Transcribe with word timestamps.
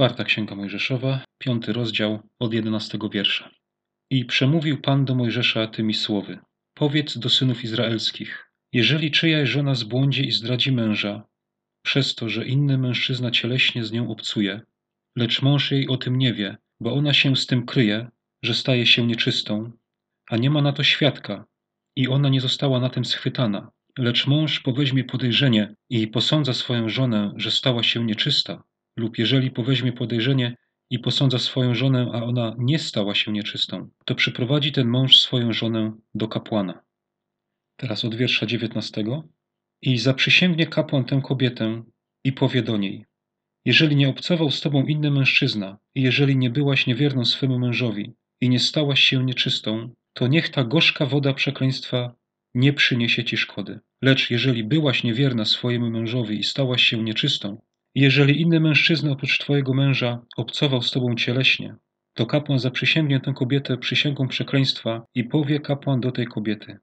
Czwarta 0.00 0.24
Księga 0.24 0.54
Mojżeszowa, 0.54 1.24
piąty 1.38 1.72
rozdział, 1.72 2.20
od 2.38 2.52
jedenastego 2.52 3.08
wiersza. 3.08 3.50
I 4.10 4.24
przemówił 4.24 4.80
Pan 4.80 5.04
do 5.04 5.14
Mojżesza 5.14 5.66
tymi 5.66 5.94
słowy. 5.94 6.38
Powiedz 6.74 7.18
do 7.18 7.28
synów 7.28 7.64
izraelskich, 7.64 8.50
jeżeli 8.72 9.10
czyjaś 9.10 9.48
żona 9.48 9.74
zbłądzi 9.74 10.28
i 10.28 10.32
zdradzi 10.32 10.72
męża, 10.72 11.22
przez 11.82 12.14
to, 12.14 12.28
że 12.28 12.46
inny 12.46 12.78
mężczyzna 12.78 13.30
cieleśnie 13.30 13.84
z 13.84 13.92
nią 13.92 14.10
obcuje, 14.10 14.60
lecz 15.16 15.42
mąż 15.42 15.70
jej 15.70 15.88
o 15.88 15.96
tym 15.96 16.18
nie 16.18 16.34
wie, 16.34 16.56
bo 16.80 16.92
ona 16.94 17.12
się 17.12 17.36
z 17.36 17.46
tym 17.46 17.66
kryje, 17.66 18.08
że 18.42 18.54
staje 18.54 18.86
się 18.86 19.06
nieczystą, 19.06 19.72
a 20.30 20.36
nie 20.36 20.50
ma 20.50 20.62
na 20.62 20.72
to 20.72 20.82
świadka 20.82 21.44
i 21.96 22.08
ona 22.08 22.28
nie 22.28 22.40
została 22.40 22.80
na 22.80 22.90
tym 22.90 23.04
schwytana, 23.04 23.70
lecz 23.98 24.26
mąż 24.26 24.60
poweźmie 24.60 25.04
podejrzenie 25.04 25.74
i 25.90 26.08
posądza 26.08 26.54
swoją 26.54 26.88
żonę, 26.88 27.32
że 27.36 27.50
stała 27.50 27.82
się 27.82 28.04
nieczysta, 28.04 28.62
lub 29.00 29.18
jeżeli 29.18 29.50
poweźmie 29.50 29.92
podejrzenie 29.92 30.56
i 30.90 30.98
posądza 30.98 31.38
swoją 31.38 31.74
żonę, 31.74 32.10
a 32.12 32.22
ona 32.24 32.54
nie 32.58 32.78
stała 32.78 33.14
się 33.14 33.32
nieczystą, 33.32 33.90
to 34.04 34.14
przyprowadzi 34.14 34.72
ten 34.72 34.88
mąż 34.88 35.20
swoją 35.20 35.52
żonę 35.52 35.92
do 36.14 36.28
kapłana. 36.28 36.82
Teraz 37.76 38.04
od 38.04 38.14
wiersza 38.14 38.46
dziewiętnastego. 38.46 39.28
I 39.82 39.98
zaprzysięgnie 39.98 40.66
kapłan 40.66 41.04
tę 41.04 41.20
kobietę 41.24 41.82
i 42.24 42.32
powie 42.32 42.62
do 42.62 42.76
niej: 42.76 43.06
Jeżeli 43.64 43.96
nie 43.96 44.08
obcował 44.08 44.50
z 44.50 44.60
tobą 44.60 44.86
inny 44.86 45.10
mężczyzna, 45.10 45.78
i 45.94 46.02
jeżeli 46.02 46.36
nie 46.36 46.50
byłaś 46.50 46.86
niewierną 46.86 47.24
swemu 47.24 47.58
mężowi 47.58 48.12
i 48.40 48.48
nie 48.48 48.60
stałaś 48.60 49.00
się 49.00 49.24
nieczystą, 49.24 49.94
to 50.12 50.26
niech 50.26 50.48
ta 50.48 50.64
gorzka 50.64 51.06
woda 51.06 51.34
przekleństwa 51.34 52.14
nie 52.54 52.72
przyniesie 52.72 53.24
ci 53.24 53.36
szkody. 53.36 53.80
Lecz 54.02 54.30
jeżeli 54.30 54.64
byłaś 54.64 55.04
niewierna 55.04 55.44
swojemu 55.44 55.90
mężowi 55.90 56.38
i 56.38 56.44
stałaś 56.44 56.82
się 56.82 57.02
nieczystą, 57.02 57.62
jeżeli 57.94 58.40
inny 58.40 58.60
mężczyzna 58.60 59.10
oprócz 59.10 59.38
twojego 59.38 59.74
męża 59.74 60.22
obcował 60.36 60.82
z 60.82 60.90
tobą 60.90 61.14
cieleśnie, 61.14 61.76
to 62.14 62.26
kapłan 62.26 62.58
zaprzysięgnie 62.58 63.20
tę 63.20 63.32
kobietę 63.32 63.76
przysięgą 63.78 64.28
przekleństwa 64.28 65.06
i 65.14 65.24
powie 65.24 65.60
kapłan 65.60 66.00
do 66.00 66.12
tej 66.12 66.26
kobiety: 66.26 66.78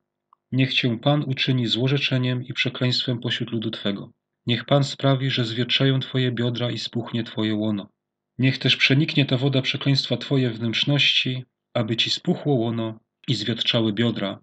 Niech 0.51 0.73
cię 0.73 0.99
Pan 0.99 1.23
uczyni 1.23 1.67
złorzeczeniem 1.67 2.43
i 2.43 2.53
przekleństwem 2.53 3.19
pośród 3.19 3.51
ludu 3.51 3.71
twego. 3.71 4.11
Niech 4.45 4.65
Pan 4.65 4.83
sprawi, 4.83 5.29
że 5.29 5.45
zwietrzeją 5.45 5.99
twoje 5.99 6.31
biodra 6.31 6.71
i 6.71 6.77
spuchnie 6.77 7.23
twoje 7.23 7.55
łono. 7.55 7.89
Niech 8.37 8.57
też 8.57 8.77
przeniknie 8.77 9.25
ta 9.25 9.37
woda 9.37 9.61
przekleństwa 9.61 10.17
twoje 10.17 10.49
wnętrzności, 10.51 11.43
aby 11.73 11.97
ci 11.97 12.09
spuchło 12.09 12.55
łono 12.55 12.99
i 13.27 13.35
zwietrzały 13.35 13.93
biodra, 13.93 14.39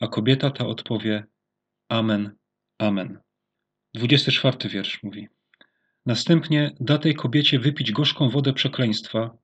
a 0.00 0.08
kobieta 0.08 0.50
ta 0.50 0.66
odpowie: 0.66 1.24
Amen, 1.88 2.36
Amen. 2.78 3.18
24 3.94 4.68
wiersz 4.68 5.02
mówi. 5.02 5.28
Następnie 6.06 6.76
da 6.80 6.98
tej 6.98 7.14
kobiecie 7.14 7.58
wypić 7.58 7.92
gorzką 7.92 8.28
wodę 8.28 8.52
przekleństwa 8.52 9.38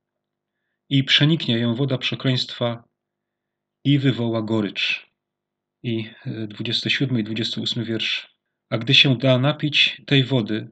i 0.91 1.05
przeniknie 1.05 1.59
ją 1.59 1.75
woda 1.75 1.99
przekleństwa 1.99 2.85
i 3.85 3.99
wywoła 3.99 4.43
gorycz. 4.43 5.11
I 5.83 6.11
27 6.49 7.17
e, 7.17 7.21
i 7.21 7.25
28 7.25 7.85
wiersz. 7.85 8.39
A 8.71 8.79
gdy 8.79 8.95
się 8.95 9.19
da 9.19 9.39
napić 9.39 10.03
tej 10.07 10.25
wody, 10.25 10.71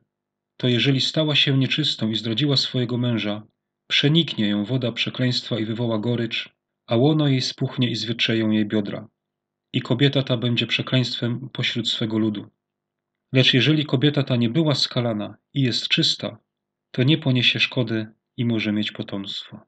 to 0.56 0.68
jeżeli 0.68 1.00
stała 1.00 1.34
się 1.34 1.58
nieczystą 1.58 2.10
i 2.10 2.14
zdradziła 2.14 2.56
swojego 2.56 2.98
męża, 2.98 3.42
przeniknie 3.88 4.48
ją 4.48 4.64
woda 4.64 4.92
przekleństwa 4.92 5.58
i 5.58 5.64
wywoła 5.64 5.98
gorycz, 5.98 6.48
a 6.86 6.96
łono 6.96 7.28
jej 7.28 7.40
spuchnie 7.40 7.90
i 7.90 7.96
zwietrzeją 7.96 8.50
jej 8.50 8.66
biodra. 8.66 9.08
I 9.72 9.80
kobieta 9.80 10.22
ta 10.22 10.36
będzie 10.36 10.66
przekleństwem 10.66 11.48
pośród 11.52 11.88
swego 11.88 12.18
ludu. 12.18 12.50
Lecz 13.36 13.54
jeżeli 13.54 13.86
kobieta 13.86 14.22
ta 14.22 14.36
nie 14.36 14.50
była 14.50 14.74
skalana 14.74 15.36
i 15.54 15.62
jest 15.62 15.88
czysta, 15.88 16.38
to 16.90 17.02
nie 17.02 17.18
poniesie 17.18 17.60
szkody 17.60 18.06
i 18.36 18.44
może 18.44 18.72
mieć 18.72 18.92
potomstwo. 18.92 19.60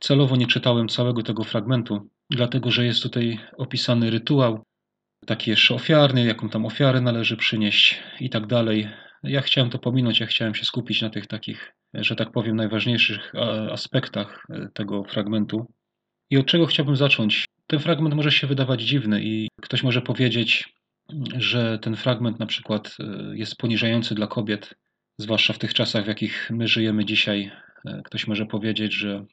Celowo 0.00 0.36
nie 0.36 0.46
czytałem 0.46 0.88
całego 0.88 1.22
tego 1.22 1.44
fragmentu, 1.44 2.10
dlatego 2.30 2.70
że 2.70 2.86
jest 2.86 3.02
tutaj 3.02 3.38
opisany 3.56 4.10
rytuał, 4.10 4.64
taki 5.26 5.50
jeszcze 5.50 5.74
ofiarny, 5.74 6.24
jaką 6.24 6.48
tam 6.48 6.66
ofiarę 6.66 7.00
należy 7.00 7.36
przynieść 7.36 8.02
i 8.20 8.30
tak 8.30 8.46
dalej. 8.46 8.88
Ja 9.22 9.40
chciałem 9.40 9.70
to 9.70 9.78
pominąć, 9.78 10.20
ja 10.20 10.26
chciałem 10.26 10.54
się 10.54 10.64
skupić 10.64 11.02
na 11.02 11.10
tych 11.10 11.26
takich, 11.26 11.72
że 11.94 12.16
tak 12.16 12.32
powiem, 12.32 12.56
najważniejszych 12.56 13.32
aspektach 13.70 14.46
e, 14.50 14.68
tego 14.74 15.04
fragmentu. 15.04 15.72
I 16.30 16.38
od 16.38 16.46
czego 16.46 16.66
chciałbym 16.66 16.96
zacząć? 16.96 17.44
Ten 17.66 17.80
fragment 17.80 18.14
może 18.14 18.32
się 18.32 18.46
wydawać 18.46 18.82
dziwny 18.82 19.22
i 19.24 19.48
ktoś 19.62 19.82
może 19.82 20.02
powiedzieć, 20.02 20.74
że 21.38 21.78
ten 21.78 21.96
fragment 21.96 22.38
na 22.38 22.46
przykład 22.46 22.96
e, 23.00 23.36
jest 23.36 23.56
poniżający 23.56 24.14
dla 24.14 24.26
kobiet, 24.26 24.74
zwłaszcza 25.18 25.52
w 25.52 25.58
tych 25.58 25.74
czasach, 25.74 26.04
w 26.04 26.08
jakich 26.08 26.50
my 26.50 26.68
żyjemy 26.68 27.04
dzisiaj. 27.04 27.52
E, 27.84 28.02
ktoś 28.04 28.26
może 28.26 28.46
powiedzieć, 28.46 28.94
że 28.94 29.24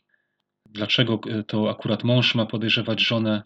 dlaczego 0.65 1.19
e, 1.29 1.43
to 1.43 1.69
akurat 1.69 2.03
mąż 2.03 2.35
ma 2.35 2.45
podejrzewać 2.45 3.01
żonę, 3.01 3.43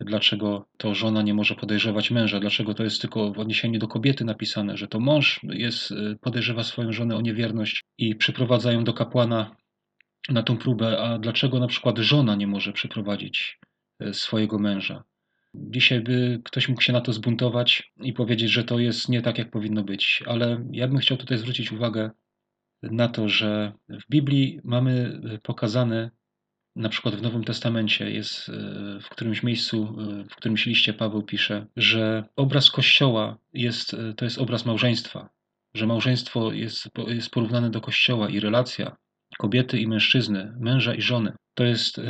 dlaczego 0.00 0.68
to 0.78 0.94
żona 0.94 1.22
nie 1.22 1.34
może 1.34 1.54
podejrzewać 1.54 2.10
męża, 2.10 2.40
dlaczego 2.40 2.74
to 2.74 2.84
jest 2.84 3.00
tylko 3.00 3.32
w 3.32 3.38
odniesieniu 3.38 3.78
do 3.78 3.88
kobiety 3.88 4.24
napisane, 4.24 4.76
że 4.76 4.88
to 4.88 5.00
mąż 5.00 5.40
jest, 5.42 5.94
podejrzewa 6.20 6.62
swoją 6.62 6.92
żonę 6.92 7.16
o 7.16 7.20
niewierność 7.20 7.84
i 7.98 8.16
przyprowadza 8.16 8.72
ją 8.72 8.84
do 8.84 8.92
kapłana 8.92 9.56
na 10.28 10.42
tą 10.42 10.56
próbę, 10.56 10.98
a 10.98 11.18
dlaczego 11.18 11.58
na 11.58 11.66
przykład 11.66 11.98
żona 11.98 12.34
nie 12.34 12.46
może 12.46 12.72
przyprowadzić 12.72 13.58
swojego 14.12 14.58
męża. 14.58 15.04
Dzisiaj 15.54 16.00
by 16.00 16.40
ktoś 16.44 16.68
mógł 16.68 16.82
się 16.82 16.92
na 16.92 17.00
to 17.00 17.12
zbuntować 17.12 17.92
i 17.96 18.12
powiedzieć, 18.12 18.50
że 18.50 18.64
to 18.64 18.78
jest 18.78 19.08
nie 19.08 19.22
tak, 19.22 19.38
jak 19.38 19.50
powinno 19.50 19.84
być, 19.84 20.22
ale 20.26 20.64
ja 20.70 20.88
bym 20.88 20.98
chciał 20.98 21.16
tutaj 21.16 21.38
zwrócić 21.38 21.72
uwagę 21.72 22.10
na 22.82 23.08
to, 23.08 23.28
że 23.28 23.72
w 23.88 24.10
Biblii 24.10 24.60
mamy 24.64 25.20
pokazane, 25.42 26.10
na 26.76 26.88
przykład 26.88 27.14
w 27.14 27.22
Nowym 27.22 27.44
Testamencie 27.44 28.10
jest 28.10 28.48
e, 28.48 28.52
w 29.00 29.08
którymś 29.08 29.42
miejscu, 29.42 29.96
e, 29.98 30.24
w 30.24 30.36
którymś 30.36 30.66
liście 30.66 30.94
Paweł 30.94 31.22
pisze, 31.22 31.66
że 31.76 32.24
obraz 32.36 32.70
Kościoła 32.70 33.38
jest, 33.52 33.94
e, 33.94 34.14
to 34.14 34.24
jest 34.24 34.38
obraz 34.38 34.66
małżeństwa, 34.66 35.28
że 35.74 35.86
małżeństwo 35.86 36.52
jest, 36.52 36.88
jest 37.06 37.30
porównane 37.30 37.70
do 37.70 37.80
Kościoła 37.80 38.28
i 38.28 38.40
relacja 38.40 38.96
kobiety 39.38 39.78
i 39.78 39.88
mężczyzny, 39.88 40.54
męża 40.58 40.94
i 40.94 41.02
żony. 41.02 41.32
To 41.54 41.64
jest 41.64 42.00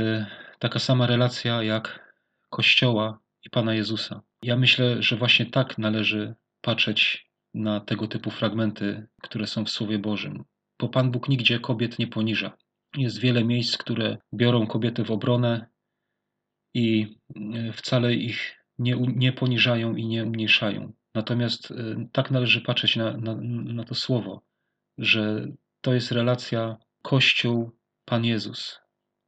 taka 0.58 0.78
sama 0.78 1.06
relacja 1.06 1.62
jak 1.62 2.14
Kościoła 2.50 3.18
i 3.46 3.50
Pana 3.50 3.74
Jezusa. 3.74 4.22
Ja 4.42 4.56
myślę, 4.56 5.02
że 5.02 5.16
właśnie 5.16 5.46
tak 5.46 5.78
należy 5.78 6.34
patrzeć 6.60 7.30
na 7.54 7.80
tego 7.80 8.08
typu 8.08 8.30
fragmenty, 8.30 9.06
które 9.22 9.46
są 9.46 9.64
w 9.64 9.70
Słowie 9.70 9.98
Bożym. 9.98 10.44
Bo 10.80 10.88
Pan 10.88 11.10
Bóg 11.10 11.28
nigdzie 11.28 11.60
kobiet 11.60 11.98
nie 11.98 12.06
poniża. 12.06 12.56
Jest 12.96 13.20
wiele 13.20 13.44
miejsc, 13.44 13.76
które 13.76 14.18
biorą 14.34 14.66
kobiety 14.66 15.04
w 15.04 15.10
obronę 15.10 15.66
i 16.74 17.16
e, 17.54 17.72
wcale 17.72 18.14
ich 18.14 18.64
nie, 18.78 18.96
nie 19.16 19.32
poniżają 19.32 19.96
i 19.96 20.06
nie 20.06 20.24
umniejszają. 20.24 20.92
Natomiast 21.14 21.70
e, 21.70 21.74
tak 22.12 22.30
należy 22.30 22.60
patrzeć 22.60 22.96
na, 22.96 23.16
na, 23.16 23.34
na 23.74 23.84
to 23.84 23.94
słowo, 23.94 24.42
że 24.98 25.46
to 25.80 25.94
jest 25.94 26.12
relacja 26.12 26.76
Kościół, 27.02 27.70
Pan 28.04 28.24
Jezus, 28.24 28.80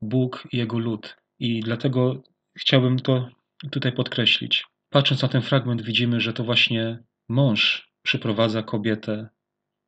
Bóg 0.02 0.48
i 0.52 0.56
Jego 0.56 0.78
lud. 0.78 1.16
I 1.38 1.60
dlatego 1.60 2.22
chciałbym 2.58 2.98
to 2.98 3.28
tutaj 3.70 3.92
podkreślić. 3.92 4.64
Patrząc 4.90 5.22
na 5.22 5.28
ten 5.28 5.42
fragment, 5.42 5.82
widzimy, 5.82 6.20
że 6.20 6.32
to 6.32 6.44
właśnie 6.44 6.98
mąż 7.28 7.92
przyprowadza 8.02 8.62
kobietę 8.62 9.28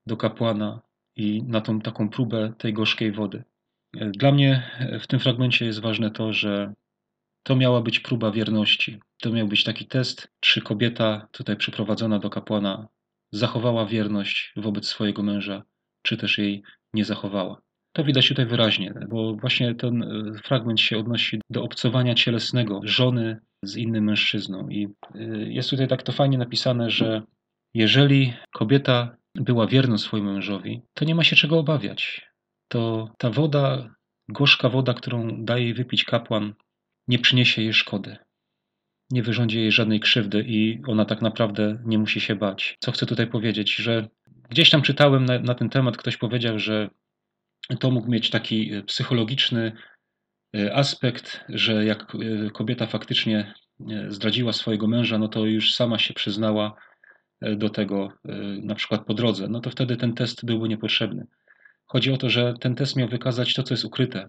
do 0.06 0.16
kapłana 0.16 0.80
i 1.16 1.42
na 1.42 1.60
tą 1.60 1.80
taką 1.80 2.08
próbę 2.08 2.52
tej 2.58 2.72
gorzkiej 2.72 3.12
wody. 3.12 3.44
Dla 3.92 4.32
mnie 4.32 4.70
w 5.00 5.06
tym 5.06 5.20
fragmencie 5.20 5.66
jest 5.66 5.80
ważne 5.80 6.10
to, 6.10 6.32
że 6.32 6.74
to 7.42 7.56
miała 7.56 7.80
być 7.80 8.00
próba 8.00 8.30
wierności. 8.30 9.00
To 9.20 9.30
miał 9.30 9.48
być 9.48 9.64
taki 9.64 9.86
test, 9.86 10.28
czy 10.40 10.60
kobieta 10.60 11.28
tutaj 11.32 11.56
przyprowadzona 11.56 12.18
do 12.18 12.30
kapłana 12.30 12.88
zachowała 13.32 13.86
wierność 13.86 14.52
wobec 14.56 14.86
swojego 14.86 15.22
męża, 15.22 15.62
czy 16.02 16.16
też 16.16 16.38
jej 16.38 16.62
nie 16.94 17.04
zachowała. 17.04 17.62
To 17.98 18.04
widać 18.04 18.28
tutaj 18.28 18.46
wyraźnie, 18.46 18.94
bo 19.08 19.34
właśnie 19.34 19.74
ten 19.74 20.02
e, 20.02 20.34
fragment 20.44 20.80
się 20.80 20.98
odnosi 20.98 21.40
do 21.50 21.62
obcowania 21.62 22.14
cielesnego 22.14 22.80
żony 22.84 23.40
z 23.62 23.76
innym 23.76 24.04
mężczyzną. 24.04 24.68
I 24.68 24.88
e, 25.14 25.18
jest 25.28 25.70
tutaj 25.70 25.88
tak 25.88 26.02
to 26.02 26.12
fajnie 26.12 26.38
napisane, 26.38 26.90
że 26.90 27.22
jeżeli 27.74 28.32
kobieta 28.52 29.16
była 29.34 29.66
wierna 29.66 29.98
swojemu 29.98 30.32
mężowi, 30.32 30.82
to 30.94 31.04
nie 31.04 31.14
ma 31.14 31.24
się 31.24 31.36
czego 31.36 31.58
obawiać. 31.58 32.30
To 32.68 33.10
ta 33.18 33.30
woda, 33.30 33.94
gorzka 34.28 34.68
woda, 34.68 34.94
którą 34.94 35.44
daje 35.44 35.64
jej 35.64 35.74
wypić 35.74 36.04
kapłan, 36.04 36.54
nie 37.08 37.18
przyniesie 37.18 37.62
jej 37.62 37.72
szkody. 37.72 38.16
Nie 39.10 39.22
wyrządzi 39.22 39.58
jej 39.60 39.72
żadnej 39.72 40.00
krzywdy 40.00 40.44
i 40.48 40.82
ona 40.86 41.04
tak 41.04 41.22
naprawdę 41.22 41.82
nie 41.84 41.98
musi 41.98 42.20
się 42.20 42.36
bać. 42.36 42.76
Co 42.80 42.92
chcę 42.92 43.06
tutaj 43.06 43.26
powiedzieć, 43.26 43.74
że 43.74 44.08
gdzieś 44.50 44.70
tam 44.70 44.82
czytałem 44.82 45.24
na, 45.24 45.38
na 45.38 45.54
ten 45.54 45.68
temat, 45.68 45.96
ktoś 45.96 46.16
powiedział, 46.16 46.58
że 46.58 46.90
to 47.76 47.90
mógł 47.90 48.10
mieć 48.10 48.30
taki 48.30 48.74
e, 48.74 48.82
psychologiczny 48.82 49.72
e, 50.56 50.74
aspekt, 50.74 51.44
że 51.48 51.84
jak 51.84 52.14
e, 52.14 52.50
kobieta 52.50 52.86
faktycznie 52.86 53.54
zdradziła 54.08 54.52
swojego 54.52 54.86
męża, 54.86 55.18
no 55.18 55.28
to 55.28 55.46
już 55.46 55.74
sama 55.74 55.98
się 55.98 56.14
przyznała 56.14 56.74
do 57.56 57.68
tego, 57.68 58.12
na 58.62 58.74
przykład 58.74 59.04
po 59.06 59.14
drodze, 59.14 59.48
no 59.48 59.60
to 59.60 59.70
wtedy 59.70 59.96
ten 59.96 60.14
test 60.14 60.44
byłby 60.44 60.68
niepotrzebny. 60.68 61.26
Chodzi 61.86 62.12
o 62.12 62.16
to, 62.16 62.30
że 62.30 62.54
ten 62.60 62.74
test 62.74 62.96
miał 62.96 63.08
wykazać 63.08 63.54
to, 63.54 63.62
co 63.62 63.74
jest 63.74 63.84
ukryte, 63.84 64.28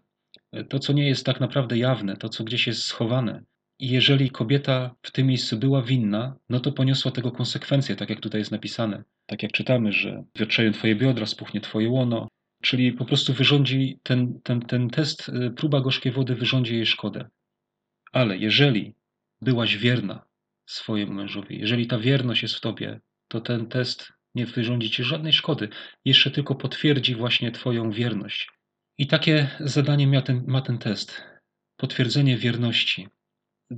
to, 0.69 0.79
co 0.79 0.93
nie 0.93 1.07
jest 1.07 1.25
tak 1.25 1.39
naprawdę 1.39 1.77
jawne, 1.77 2.17
to, 2.17 2.29
co 2.29 2.43
gdzieś 2.43 2.67
jest 2.67 2.83
schowane. 2.83 3.43
I 3.79 3.89
jeżeli 3.89 4.29
kobieta 4.29 4.95
w 5.01 5.11
tym 5.11 5.27
miejscu 5.27 5.57
była 5.57 5.81
winna, 5.81 6.35
no 6.49 6.59
to 6.59 6.71
poniosła 6.71 7.11
tego 7.11 7.31
konsekwencje, 7.31 7.95
tak 7.95 8.09
jak 8.09 8.19
tutaj 8.19 8.41
jest 8.41 8.51
napisane. 8.51 9.03
Tak 9.25 9.43
jak 9.43 9.51
czytamy, 9.51 9.91
że 9.91 10.23
wiotrzeją 10.39 10.71
twoje 10.71 10.95
biodra, 10.95 11.25
spuchnie 11.25 11.61
twoje 11.61 11.89
łono. 11.89 12.27
Czyli 12.61 12.93
po 12.93 13.05
prostu 13.05 13.33
wyrządzi 13.33 13.99
ten, 14.03 14.41
ten, 14.41 14.61
ten 14.61 14.89
test, 14.89 15.29
y, 15.29 15.51
próba 15.51 15.81
gorzkiej 15.81 16.11
wody 16.11 16.35
wyrządzi 16.35 16.75
jej 16.75 16.85
szkodę. 16.85 17.29
Ale 18.11 18.37
jeżeli 18.37 18.95
byłaś 19.41 19.77
wierna 19.77 20.25
swojemu 20.65 21.13
mężowi, 21.13 21.59
jeżeli 21.59 21.87
ta 21.87 21.99
wierność 21.99 22.41
jest 22.41 22.55
w 22.55 22.61
tobie, 22.61 22.99
to 23.27 23.41
ten 23.41 23.67
test 23.67 24.13
nie 24.35 24.45
wyrządzi 24.45 24.89
ci 24.89 25.03
żadnej 25.03 25.33
szkody. 25.33 25.69
Jeszcze 26.05 26.31
tylko 26.31 26.55
potwierdzi 26.55 27.15
właśnie 27.15 27.51
twoją 27.51 27.91
wierność. 27.91 28.49
I 28.97 29.07
takie 29.07 29.49
zadanie 29.59 30.07
ma 30.07 30.21
ten, 30.21 30.43
ma 30.47 30.61
ten 30.61 30.77
test. 30.77 31.23
Potwierdzenie 31.77 32.37
wierności. 32.37 33.07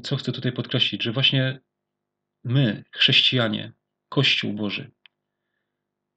Co 0.03 0.15
chcę 0.15 0.31
tutaj 0.31 0.51
podkreślić, 0.51 1.03
że 1.03 1.11
właśnie 1.11 1.59
my, 2.43 2.83
chrześcijanie, 2.91 3.73
Kościół 4.09 4.53
Boży, 4.53 4.91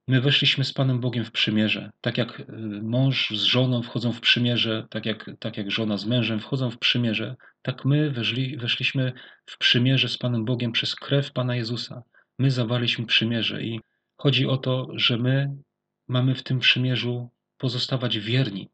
my 0.08 0.20
weszliśmy 0.20 0.64
z 0.64 0.72
Panem 0.72 1.00
Bogiem 1.00 1.24
w 1.24 1.32
przymierze. 1.32 1.92
Tak 2.00 2.18
jak 2.18 2.40
y, 2.40 2.44
mąż 2.82 3.30
z 3.30 3.42
żoną 3.42 3.82
wchodzą 3.82 4.12
w 4.12 4.20
przymierze, 4.20 4.86
tak 4.90 5.06
jak, 5.06 5.30
tak 5.38 5.56
jak 5.56 5.70
żona 5.70 5.96
z 5.96 6.06
mężem 6.06 6.40
wchodzą 6.40 6.70
w 6.70 6.78
przymierze, 6.78 7.36
tak 7.62 7.84
my 7.84 8.10
weszli, 8.10 8.56
weszliśmy 8.56 9.12
w 9.46 9.58
przymierze 9.58 10.08
z 10.08 10.18
Panem 10.18 10.44
Bogiem 10.44 10.72
przez 10.72 10.94
krew 10.94 11.32
Pana 11.32 11.56
Jezusa. 11.56 12.02
My 12.38 12.50
zawarliśmy 12.50 13.06
przymierze 13.06 13.62
i 13.62 13.80
chodzi 14.16 14.46
o 14.46 14.56
to, 14.56 14.88
że 14.94 15.16
my 15.18 15.56
mamy 16.08 16.34
w 16.34 16.42
tym 16.42 16.58
przymierzu 16.58 17.30
pozostawać 17.58 18.18
wierni 18.18 18.70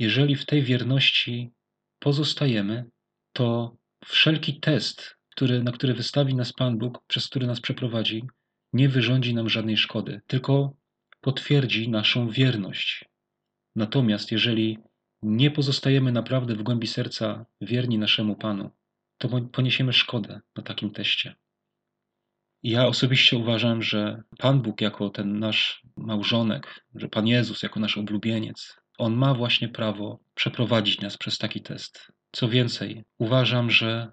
jeżeli 0.00 0.36
w 0.36 0.46
tej 0.46 0.62
wierności 0.62 1.50
pozostajemy, 1.98 2.84
to 3.32 3.76
wszelki 4.04 4.60
test, 4.60 5.16
który, 5.30 5.62
na 5.62 5.72
który 5.72 5.94
wystawi 5.94 6.34
nas 6.34 6.52
Pan 6.52 6.78
Bóg, 6.78 7.04
przez 7.06 7.28
który 7.28 7.46
nas 7.46 7.60
przeprowadzi, 7.60 8.22
nie 8.72 8.88
wyrządzi 8.88 9.34
nam 9.34 9.48
żadnej 9.48 9.76
szkody, 9.76 10.20
tylko 10.26 10.76
potwierdzi 11.20 11.88
naszą 11.88 12.28
wierność. 12.28 13.04
Natomiast 13.76 14.32
jeżeli 14.32 14.78
nie 15.22 15.50
pozostajemy 15.50 16.12
naprawdę 16.12 16.54
w 16.54 16.62
głębi 16.62 16.86
serca 16.86 17.46
wierni 17.60 17.98
naszemu 17.98 18.36
Panu, 18.36 18.70
to 19.18 19.28
poniesiemy 19.52 19.92
szkodę 19.92 20.40
na 20.56 20.62
takim 20.62 20.90
teście. 20.90 21.34
Ja 22.62 22.86
osobiście 22.86 23.36
uważam, 23.36 23.82
że 23.82 24.22
Pan 24.38 24.62
Bóg 24.62 24.80
jako 24.80 25.10
ten 25.10 25.38
nasz 25.38 25.82
małżonek, 25.96 26.86
że 26.94 27.08
Pan 27.08 27.26
Jezus 27.26 27.62
jako 27.62 27.80
nasz 27.80 27.98
oblubieniec, 27.98 28.76
on 28.98 29.16
ma 29.16 29.34
właśnie 29.34 29.68
prawo 29.68 30.20
przeprowadzić 30.34 31.00
nas 31.00 31.16
przez 31.16 31.38
taki 31.38 31.60
test. 31.60 32.12
Co 32.32 32.48
więcej, 32.48 33.04
uważam, 33.18 33.70
że 33.70 34.12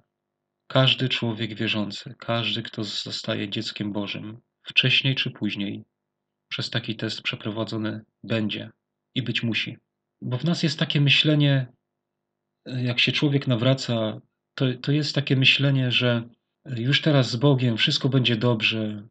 każdy 0.67 1.09
człowiek 1.09 1.55
wierzący, 1.55 2.15
każdy, 2.19 2.63
kto 2.63 2.83
zostaje 2.83 3.49
dzieckiem 3.49 3.91
Bożym, 3.91 4.41
wcześniej 4.67 5.15
czy 5.15 5.31
później 5.31 5.83
przez 6.49 6.69
taki 6.69 6.95
test 6.95 7.21
przeprowadzony 7.21 8.01
będzie 8.23 8.69
i 9.15 9.21
być 9.21 9.43
musi. 9.43 9.77
Bo 10.21 10.37
w 10.37 10.43
nas 10.43 10.63
jest 10.63 10.79
takie 10.79 11.01
myślenie, 11.01 11.67
jak 12.65 12.99
się 12.99 13.11
człowiek 13.11 13.47
nawraca, 13.47 14.21
to, 14.55 14.65
to 14.81 14.91
jest 14.91 15.15
takie 15.15 15.35
myślenie, 15.35 15.91
że 15.91 16.23
już 16.65 17.01
teraz 17.01 17.29
z 17.29 17.35
Bogiem 17.35 17.77
wszystko 17.77 18.09
będzie 18.09 18.35
dobrze, 18.35 19.07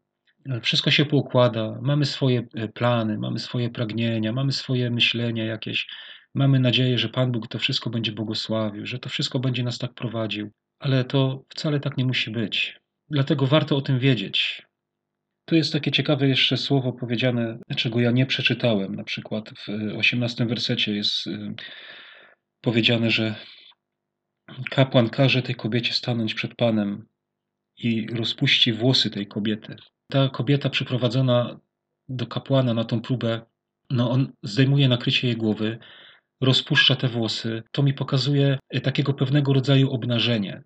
wszystko 0.62 0.91
się 0.91 1.05
poukłada, 1.05 1.79
mamy 1.82 2.06
swoje 2.06 2.47
e, 2.55 2.69
plany, 2.69 3.19
mamy 3.19 3.38
swoje 3.38 3.70
pragnienia, 3.70 4.32
mamy 4.32 4.53
swoje 4.53 4.91
myślenia 4.91 5.44
jakieś, 5.44 5.87
mamy 6.35 6.61
nadzieję, 6.61 6.99
że 6.99 7.08
Pan 7.08 7.32
Bóg 7.32 7.49
to 7.49 7.58
wszystko 7.58 7.91
będzie 7.91 8.12
błogosławił, 8.12 8.87
że 8.87 8.99
to 8.99 9.08
wszystko 9.08 9.38
będzie 9.38 9.62
nas 9.62 9.79
tak 9.79 9.94
prowadził, 9.94 10.50
ale 10.79 11.05
to 11.05 11.44
wcale 11.49 11.81
tak 11.81 11.97
nie 11.97 12.05
musi 12.05 12.31
być. 12.31 12.81
Dlatego 13.11 13.47
warto 13.47 13.76
o 13.76 13.81
tym 13.81 13.99
wiedzieć. 13.99 14.65
Tu 15.46 15.54
jest 15.54 15.72
takie 15.72 15.90
ciekawe 15.90 16.28
jeszcze 16.28 16.56
słowo 16.56 16.93
powiedziane, 16.93 17.58
czego 17.76 18.00
ja 18.00 18.10
nie 18.10 18.26
przeczytałem. 18.26 18.96
Na 18.96 19.04
przykład 19.04 19.50
w 19.50 19.96
osiemnastym 19.98 20.48
wersecie 20.48 20.96
jest 20.96 21.26
e, 21.26 21.54
powiedziane, 22.60 23.10
że 23.10 23.34
kapłan 24.70 25.08
każe 25.08 25.43
tej 25.43 25.54
kobiecie 25.54 25.93
stanąć 25.93 26.34
przed 26.34 26.54
Panem 26.54 27.06
i 27.78 28.06
rozpuści 28.06 28.72
włosy 28.72 29.10
tej 29.10 29.26
kobiety 29.26 29.76
ta 30.08 30.28
kobieta 30.28 30.70
przyprowadzona 30.70 31.60
do 32.08 32.26
kapłana 32.26 32.75
na 32.75 32.84
tą 32.84 33.00
próbę, 33.00 33.40
no 33.90 34.10
on 34.10 34.32
zdejmuje 34.43 34.88
nakrycie 34.88 35.26
jej 35.26 35.37
głowy, 35.37 35.78
rozpuszcza 36.40 36.96
te 36.96 37.08
włosy. 37.08 37.62
To 37.72 37.82
mi 37.82 37.94
pokazuje 37.94 38.58
takiego 38.82 39.14
pewnego 39.14 39.52
rodzaju 39.52 39.90
obnażenie. 39.90 40.62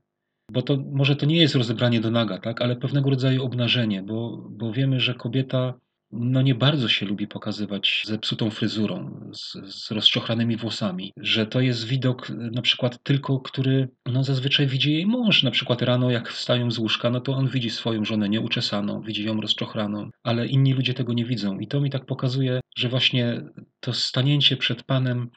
Bo 0.50 0.62
to 0.62 0.76
może 0.93 1.17
to 1.17 1.26
nie 1.26 1.37
jest 1.37 1.55
rozebranie 1.55 2.00
do 2.00 2.11
naga, 2.11 2.38
tak? 2.38 2.62
ale 2.62 2.76
pewnego 2.76 3.11
rodzaju 3.11 3.44
obnażenie, 3.44 4.02
bo, 4.02 4.49
bo 4.50 4.73
wiemy, 4.73 5.00
że 5.00 5.14
kobieta 5.14 5.75
no 6.12 6.43
nie 6.43 6.55
bardzo 6.55 6.88
się 6.88 7.06
lubi 7.06 7.29
pokazywać 7.29 8.02
zepsutą 8.06 8.50
fryzurą, 8.50 9.20
z, 9.32 9.75
z 9.75 9.91
rozczochranymi 9.91 10.56
włosami, 10.56 11.12
że 11.17 11.47
to 11.47 11.61
jest 11.61 11.85
widok 11.85 12.31
na 12.31 12.62
przykład 12.62 13.02
tylko, 13.02 13.41
który 13.41 13.88
no 14.06 14.25
zazwyczaj 14.25 14.67
widzi 14.67 14.93
jej 14.93 15.06
mąż, 15.06 15.43
na 15.43 15.50
przykład 15.50 15.82
rano 15.82 16.11
jak 16.11 16.29
wstają 16.29 16.70
z 16.70 16.79
łóżka, 16.79 17.11
no 17.11 17.20
to 17.20 17.32
on 17.32 17.49
widzi 17.49 17.70
swoją 17.70 18.05
żonę 18.05 18.29
nieuczesaną, 18.29 19.00
widzi 19.00 19.25
ją 19.25 19.41
rozczochraną, 19.41 20.11
ale 20.23 20.46
inni 20.46 20.73
ludzie 20.73 20.94
tego 20.94 21.12
nie 21.12 21.25
widzą 21.25 21.58
i 21.58 21.67
to 21.67 21.81
mi 21.81 21.91
tak 21.91 22.06
pokazuje, 22.06 22.61
że 22.76 22.88
właśnie 22.88 23.43
to 23.81 23.93
stanięcie 23.93 24.56
przed 24.56 24.82
Panem 24.82 25.31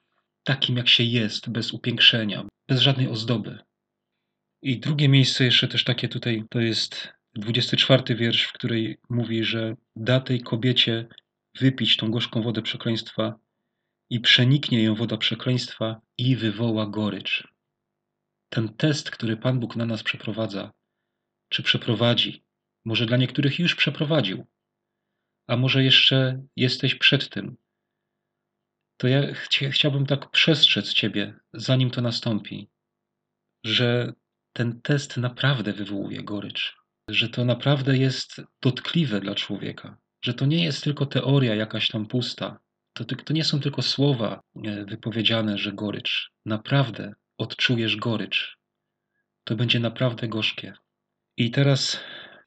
takim 0.43 0.77
jak 0.77 0.87
się 0.87 1.03
jest, 1.03 1.49
bez 1.49 1.73
upiększenia, 1.73 2.45
bez 2.67 2.81
żadnej 2.81 3.07
ozdoby. 3.07 3.57
I 4.65 4.79
drugie 4.79 5.09
miejsce 5.09 5.43
jeszcze 5.43 5.67
też 5.67 5.83
takie 5.83 6.07
tutaj, 6.07 6.43
to 6.49 6.59
jest 6.59 7.13
24 7.35 8.15
wiersz, 8.15 8.43
w 8.43 8.53
której 8.53 8.97
mówi, 9.09 9.43
że 9.43 9.75
da 9.95 10.19
tej 10.19 10.41
kobiecie 10.41 11.07
wypić 11.59 11.97
tą 11.97 12.11
gorzką 12.11 12.41
wodę 12.41 12.61
przekleństwa 12.61 13.39
i 14.09 14.19
przeniknie 14.19 14.83
ją 14.83 14.95
woda 14.95 15.17
przekleństwa 15.17 16.01
i 16.17 16.35
wywoła 16.35 16.87
gorycz. 16.87 17.47
Ten 18.49 18.73
test, 18.73 19.11
który 19.11 19.37
Pan 19.37 19.59
Bóg 19.59 19.75
na 19.75 19.85
nas 19.85 20.03
przeprowadza, 20.03 20.71
czy 21.49 21.63
przeprowadzi, 21.63 22.43
może 22.85 23.05
dla 23.05 23.17
niektórych 23.17 23.59
już 23.59 23.75
przeprowadził, 23.75 24.47
a 25.47 25.57
może 25.57 25.83
jeszcze 25.83 26.43
jesteś 26.55 26.95
przed 26.95 27.29
tym, 27.29 27.57
to 28.97 29.07
ja 29.07 29.21
chciałbym 29.71 30.05
tak 30.05 30.31
przestrzec 30.31 30.93
Ciebie, 30.93 31.39
zanim 31.53 31.91
to 31.91 32.01
nastąpi, 32.01 32.69
że 33.63 34.13
ten 34.53 34.81
test 34.81 35.17
naprawdę 35.17 35.73
wywołuje 35.73 36.23
gorycz 36.23 36.83
że 37.07 37.29
to 37.29 37.45
naprawdę 37.45 37.97
jest 37.97 38.41
dotkliwe 38.61 39.21
dla 39.21 39.35
człowieka, 39.35 39.97
że 40.25 40.33
to 40.33 40.45
nie 40.45 40.63
jest 40.63 40.83
tylko 40.83 41.05
teoria 41.05 41.55
jakaś 41.55 41.87
tam 41.87 42.05
pusta, 42.05 42.59
to, 42.93 43.05
to 43.05 43.33
nie 43.33 43.43
są 43.43 43.59
tylko 43.59 43.81
słowa 43.81 44.41
e, 44.65 44.85
wypowiedziane, 44.85 45.57
że 45.57 45.73
gorycz. 45.73 46.31
Naprawdę 46.45 47.13
odczujesz 47.37 47.95
gorycz. 47.95 48.57
To 49.43 49.55
będzie 49.55 49.79
naprawdę 49.79 50.27
gorzkie. 50.27 50.73
I 51.37 51.51
teraz 51.51 51.99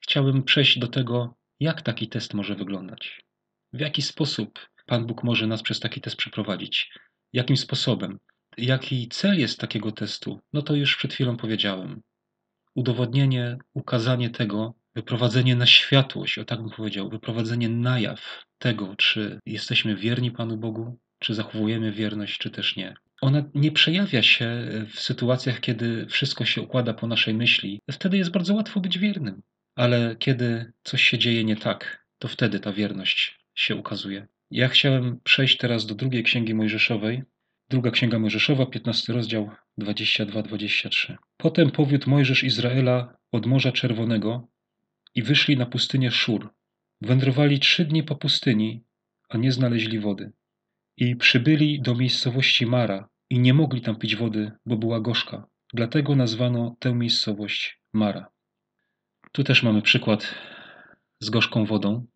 chciałbym 0.03 0.43
przejść 0.43 0.79
do 0.79 0.89
tego, 0.89 1.35
jak 1.61 1.83
taki 1.83 2.09
test 2.09 2.35
może 2.35 2.55
wyglądać. 2.55 3.21
W 3.73 3.81
jaki 3.81 4.03
sposób 4.03 4.69
Pan 4.87 5.07
Bóg 5.07 5.25
może 5.25 5.47
nas 5.47 5.63
przez 5.63 5.81
taki 5.81 6.01
test 6.01 6.17
przeprowadzić? 6.17 6.93
Jakim 7.33 7.57
sposobem? 7.57 8.19
Jaki 8.57 9.09
cel 9.09 9.39
jest 9.41 9.61
takiego 9.61 9.93
testu? 9.93 10.41
No 10.53 10.63
to 10.63 10.75
już 10.75 10.97
przed 10.97 11.13
chwilą 11.13 11.37
powiedziałem 11.37 12.03
udowodnienie, 12.75 13.59
ukazanie 13.75 14.31
tego, 14.31 14.75
wyprowadzenie 14.95 15.57
na 15.57 15.67
światłość, 15.67 16.39
o 16.39 16.45
tak 16.45 16.61
bym 16.61 16.71
powiedział, 16.71 17.09
wyprowadzenie 17.09 17.69
na 17.69 18.01
jaw 18.01 18.45
tego, 18.59 18.97
czy 18.97 19.41
jesteśmy 19.47 19.97
wierni 19.97 20.31
Panu 20.31 20.57
Bogu, 20.57 20.99
czy 21.19 21.35
zachowujemy 21.35 21.93
wierność, 21.93 22.39
czy 22.39 22.51
też 22.51 22.77
nie. 22.77 22.95
Ona 23.21 23.45
nie 23.55 23.73
przejawia 23.73 24.23
się 24.23 24.69
w 24.95 25.01
sytuacjach, 25.01 25.61
kiedy 25.61 26.07
wszystko 26.07 26.45
się 26.45 26.63
układa 26.63 26.95
po 26.95 27.07
naszej 27.07 27.35
myśli. 27.35 27.81
Wtedy 27.91 28.17
jest 28.17 28.31
bardzo 28.31 28.55
łatwo 28.55 28.81
być 28.81 28.99
wiernym. 28.99 29.43
Ale 29.75 30.17
kiedy 30.19 30.73
coś 30.83 31.03
się 31.03 31.19
dzieje 31.19 31.45
nie 31.45 31.57
tak, 31.57 32.07
to 32.19 32.29
wtedy 32.29 32.61
ta 32.61 32.73
wierność 32.73 33.39
się 33.55 33.77
ukazuje. 33.77 34.27
Ja 34.51 34.69
chciałem 34.69 35.21
przejść 35.25 35.57
teraz 35.57 35.87
do 35.87 35.95
drugiej 35.95 36.23
księgi 36.23 36.55
Mojżeszowej, 36.55 37.23
Druga 37.69 37.91
Księga 37.91 38.19
Mojżeszowa, 38.19 38.67
15 38.67 39.13
rozdział, 39.13 39.51
22-23. 39.81 41.17
Potem 41.37 41.71
powiódł 41.71 42.11
Mojżesz 42.11 42.45
Izraela 42.45 43.17
od 43.33 43.47
Morza 43.47 43.73
Czerwonego 43.73 44.49
i 45.15 45.23
wyszli 45.23 45.57
na 45.57 45.67
pustynię 45.67 46.11
Szur. 46.11 46.55
Wędrowali 47.01 47.61
trzy 47.61 47.85
dni 47.85 48.03
po 48.03 48.17
pustyni, 48.17 48.85
a 49.29 49.39
nie 49.39 49.53
znaleźli 49.53 49.99
wody. 49.99 50.33
I 50.97 51.17
przybyli 51.17 51.81
do 51.81 51.95
miejscowości 51.95 52.67
Mara 52.67 53.09
i 53.31 53.39
nie 53.39 53.55
mogli 53.55 53.81
tam 53.81 53.97
pić 53.97 54.17
wody, 54.17 54.53
bo 54.67 54.77
była 54.77 55.01
gorzka. 55.01 55.47
Dlatego 55.73 56.17
nazwano 56.17 56.77
tę 56.79 56.95
miejscowość 56.95 57.81
Mara. 57.93 58.27
Tu 59.33 59.45
też 59.45 59.63
mamy 59.63 59.83
przykład 59.83 60.35
z 61.21 61.31
gorzką 61.31 61.65
wodą. 61.65 62.07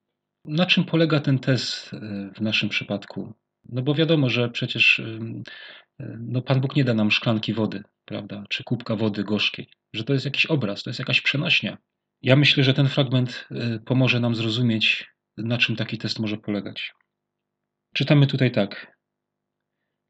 Na 0.44 0.66
czym 0.66 0.84
polega 0.84 1.20
ten 1.20 1.38
test 1.38 1.94
e, 1.94 2.30
w 2.34 2.40
naszym 2.40 2.68
przypadku? 2.68 3.34
No 3.68 3.82
bo 3.82 3.94
wiadomo, 3.94 4.30
że 4.30 4.50
przecież 4.50 5.02
no 6.18 6.42
Pan 6.42 6.60
Bóg 6.60 6.76
nie 6.76 6.84
da 6.84 6.94
nam 6.94 7.10
szklanki 7.10 7.54
wody, 7.54 7.82
prawda, 8.04 8.44
czy 8.48 8.64
kubka 8.64 8.96
wody 8.96 9.24
gorzkiej, 9.24 9.68
że 9.92 10.04
to 10.04 10.12
jest 10.12 10.24
jakiś 10.24 10.46
obraz, 10.46 10.82
to 10.82 10.90
jest 10.90 10.98
jakaś 10.98 11.20
przenośnia. 11.20 11.78
Ja 12.22 12.36
myślę, 12.36 12.64
że 12.64 12.74
ten 12.74 12.88
fragment 12.88 13.48
y, 13.50 13.80
pomoże 13.80 14.20
nam 14.20 14.34
zrozumieć, 14.34 15.10
na 15.36 15.58
czym 15.58 15.76
taki 15.76 15.98
test 15.98 16.18
może 16.18 16.36
polegać. 16.36 16.94
Czytamy 17.94 18.26
tutaj 18.26 18.52
tak. 18.52 18.98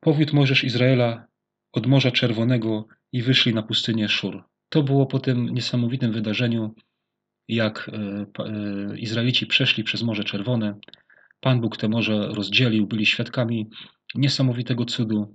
Powiódł 0.00 0.36
Mojżesz 0.36 0.64
Izraela 0.64 1.26
od 1.72 1.86
Morza 1.86 2.10
Czerwonego 2.10 2.88
i 3.12 3.22
wyszli 3.22 3.54
na 3.54 3.62
pustynię 3.62 4.08
Szur. 4.08 4.44
To 4.68 4.82
było 4.82 5.06
po 5.06 5.18
tym 5.18 5.48
niesamowitym 5.48 6.12
wydarzeniu, 6.12 6.74
jak 7.48 7.88
y, 7.88 8.92
y, 8.92 8.98
Izraelici 8.98 9.46
przeszli 9.46 9.84
przez 9.84 10.02
Morze 10.02 10.24
Czerwone. 10.24 10.74
Pan 11.40 11.60
Bóg 11.60 11.76
te 11.76 11.88
morze 11.88 12.28
rozdzielił, 12.28 12.86
byli 12.86 13.06
świadkami 13.06 13.70
niesamowitego 14.14 14.84
cudu. 14.84 15.34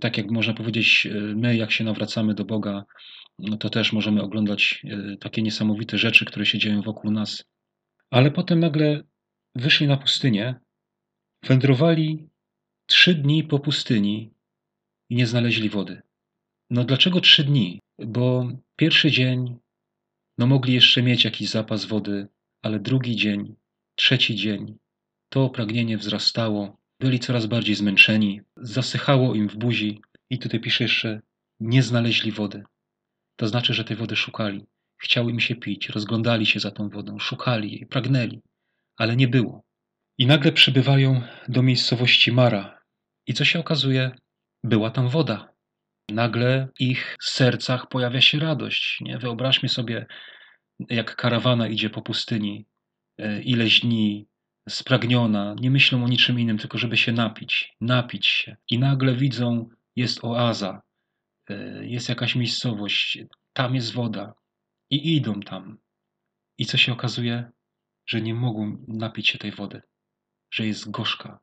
Tak 0.00 0.18
jak 0.18 0.30
można 0.30 0.54
powiedzieć, 0.54 1.08
my, 1.36 1.56
jak 1.56 1.72
się 1.72 1.84
nawracamy 1.84 2.34
do 2.34 2.44
Boga, 2.44 2.84
no 3.38 3.56
to 3.56 3.70
też 3.70 3.92
możemy 3.92 4.22
oglądać 4.22 4.82
e, 4.84 5.16
takie 5.16 5.42
niesamowite 5.42 5.98
rzeczy, 5.98 6.24
które 6.24 6.46
się 6.46 6.58
dzieją 6.58 6.82
wokół 6.82 7.10
nas. 7.10 7.44
Ale 8.10 8.30
potem 8.30 8.60
nagle 8.60 9.02
wyszli 9.54 9.86
na 9.86 9.96
pustynię, 9.96 10.54
wędrowali 11.42 12.28
trzy 12.86 13.14
dni 13.14 13.44
po 13.44 13.58
pustyni 13.58 14.30
i 15.10 15.16
nie 15.16 15.26
znaleźli 15.26 15.68
wody. 15.68 16.02
No 16.70 16.84
dlaczego 16.84 17.20
trzy 17.20 17.44
dni? 17.44 17.80
Bo 17.98 18.48
pierwszy 18.76 19.10
dzień, 19.10 19.56
no 20.38 20.46
mogli 20.46 20.74
jeszcze 20.74 21.02
mieć 21.02 21.24
jakiś 21.24 21.50
zapas 21.50 21.84
wody, 21.84 22.28
ale 22.62 22.80
drugi 22.80 23.16
dzień, 23.16 23.54
trzeci 23.94 24.36
dzień, 24.36 24.78
to 25.34 25.50
pragnienie 25.50 25.98
wzrastało, 25.98 26.76
byli 27.00 27.18
coraz 27.18 27.46
bardziej 27.46 27.74
zmęczeni, 27.74 28.40
zasychało 28.56 29.34
im 29.34 29.48
w 29.48 29.56
buzi 29.56 30.02
i 30.30 30.38
tutaj 30.38 30.60
pisze 30.60 30.84
jeszcze, 30.84 31.20
nie 31.60 31.82
znaleźli 31.82 32.32
wody. 32.32 32.62
To 33.36 33.48
znaczy, 33.48 33.74
że 33.74 33.84
tej 33.84 33.96
wody 33.96 34.16
szukali. 34.16 34.64
Chciały 34.96 35.30
im 35.30 35.40
się 35.40 35.54
pić, 35.54 35.88
rozglądali 35.88 36.46
się 36.46 36.60
za 36.60 36.70
tą 36.70 36.88
wodą, 36.88 37.18
szukali 37.18 37.72
jej, 37.72 37.86
pragnęli, 37.86 38.40
ale 38.96 39.16
nie 39.16 39.28
było. 39.28 39.64
I 40.18 40.26
nagle 40.26 40.52
przybywają 40.52 41.22
do 41.48 41.62
miejscowości 41.62 42.32
Mara. 42.32 42.78
I 43.26 43.34
co 43.34 43.44
się 43.44 43.58
okazuje? 43.58 44.10
Była 44.64 44.90
tam 44.90 45.08
woda. 45.08 45.54
Nagle 46.10 46.68
w 46.76 46.80
ich 46.80 47.16
sercach 47.22 47.88
pojawia 47.88 48.20
się 48.20 48.38
radość. 48.38 49.00
Nie? 49.00 49.18
Wyobraźmy 49.18 49.68
sobie, 49.68 50.06
jak 50.90 51.16
karawana 51.16 51.68
idzie 51.68 51.90
po 51.90 52.02
pustyni, 52.02 52.66
e, 53.18 53.42
ileś 53.42 53.80
dni, 53.80 54.26
spragniona, 54.68 55.54
nie 55.60 55.70
myślą 55.70 56.04
o 56.04 56.08
niczym 56.08 56.40
innym, 56.40 56.58
tylko 56.58 56.78
żeby 56.78 56.96
się 56.96 57.12
napić, 57.12 57.76
napić 57.80 58.26
się. 58.26 58.56
I 58.70 58.78
nagle 58.78 59.14
widzą, 59.14 59.68
jest 59.96 60.24
oaza, 60.24 60.82
E, 61.50 61.86
jest 61.86 62.08
jakaś 62.08 62.36
miejscowość, 62.36 63.18
tam 63.52 63.74
jest 63.74 63.92
woda 63.92 64.34
i 64.90 65.16
idą 65.16 65.40
tam. 65.40 65.78
I 66.58 66.66
co 66.66 66.76
się 66.76 66.92
okazuje? 66.92 67.50
Że 68.06 68.20
nie 68.20 68.34
mogą 68.34 68.84
napić 68.88 69.28
się 69.28 69.38
tej 69.38 69.52
wody, 69.52 69.82
że 70.50 70.66
jest 70.66 70.90
gorzka, 70.90 71.40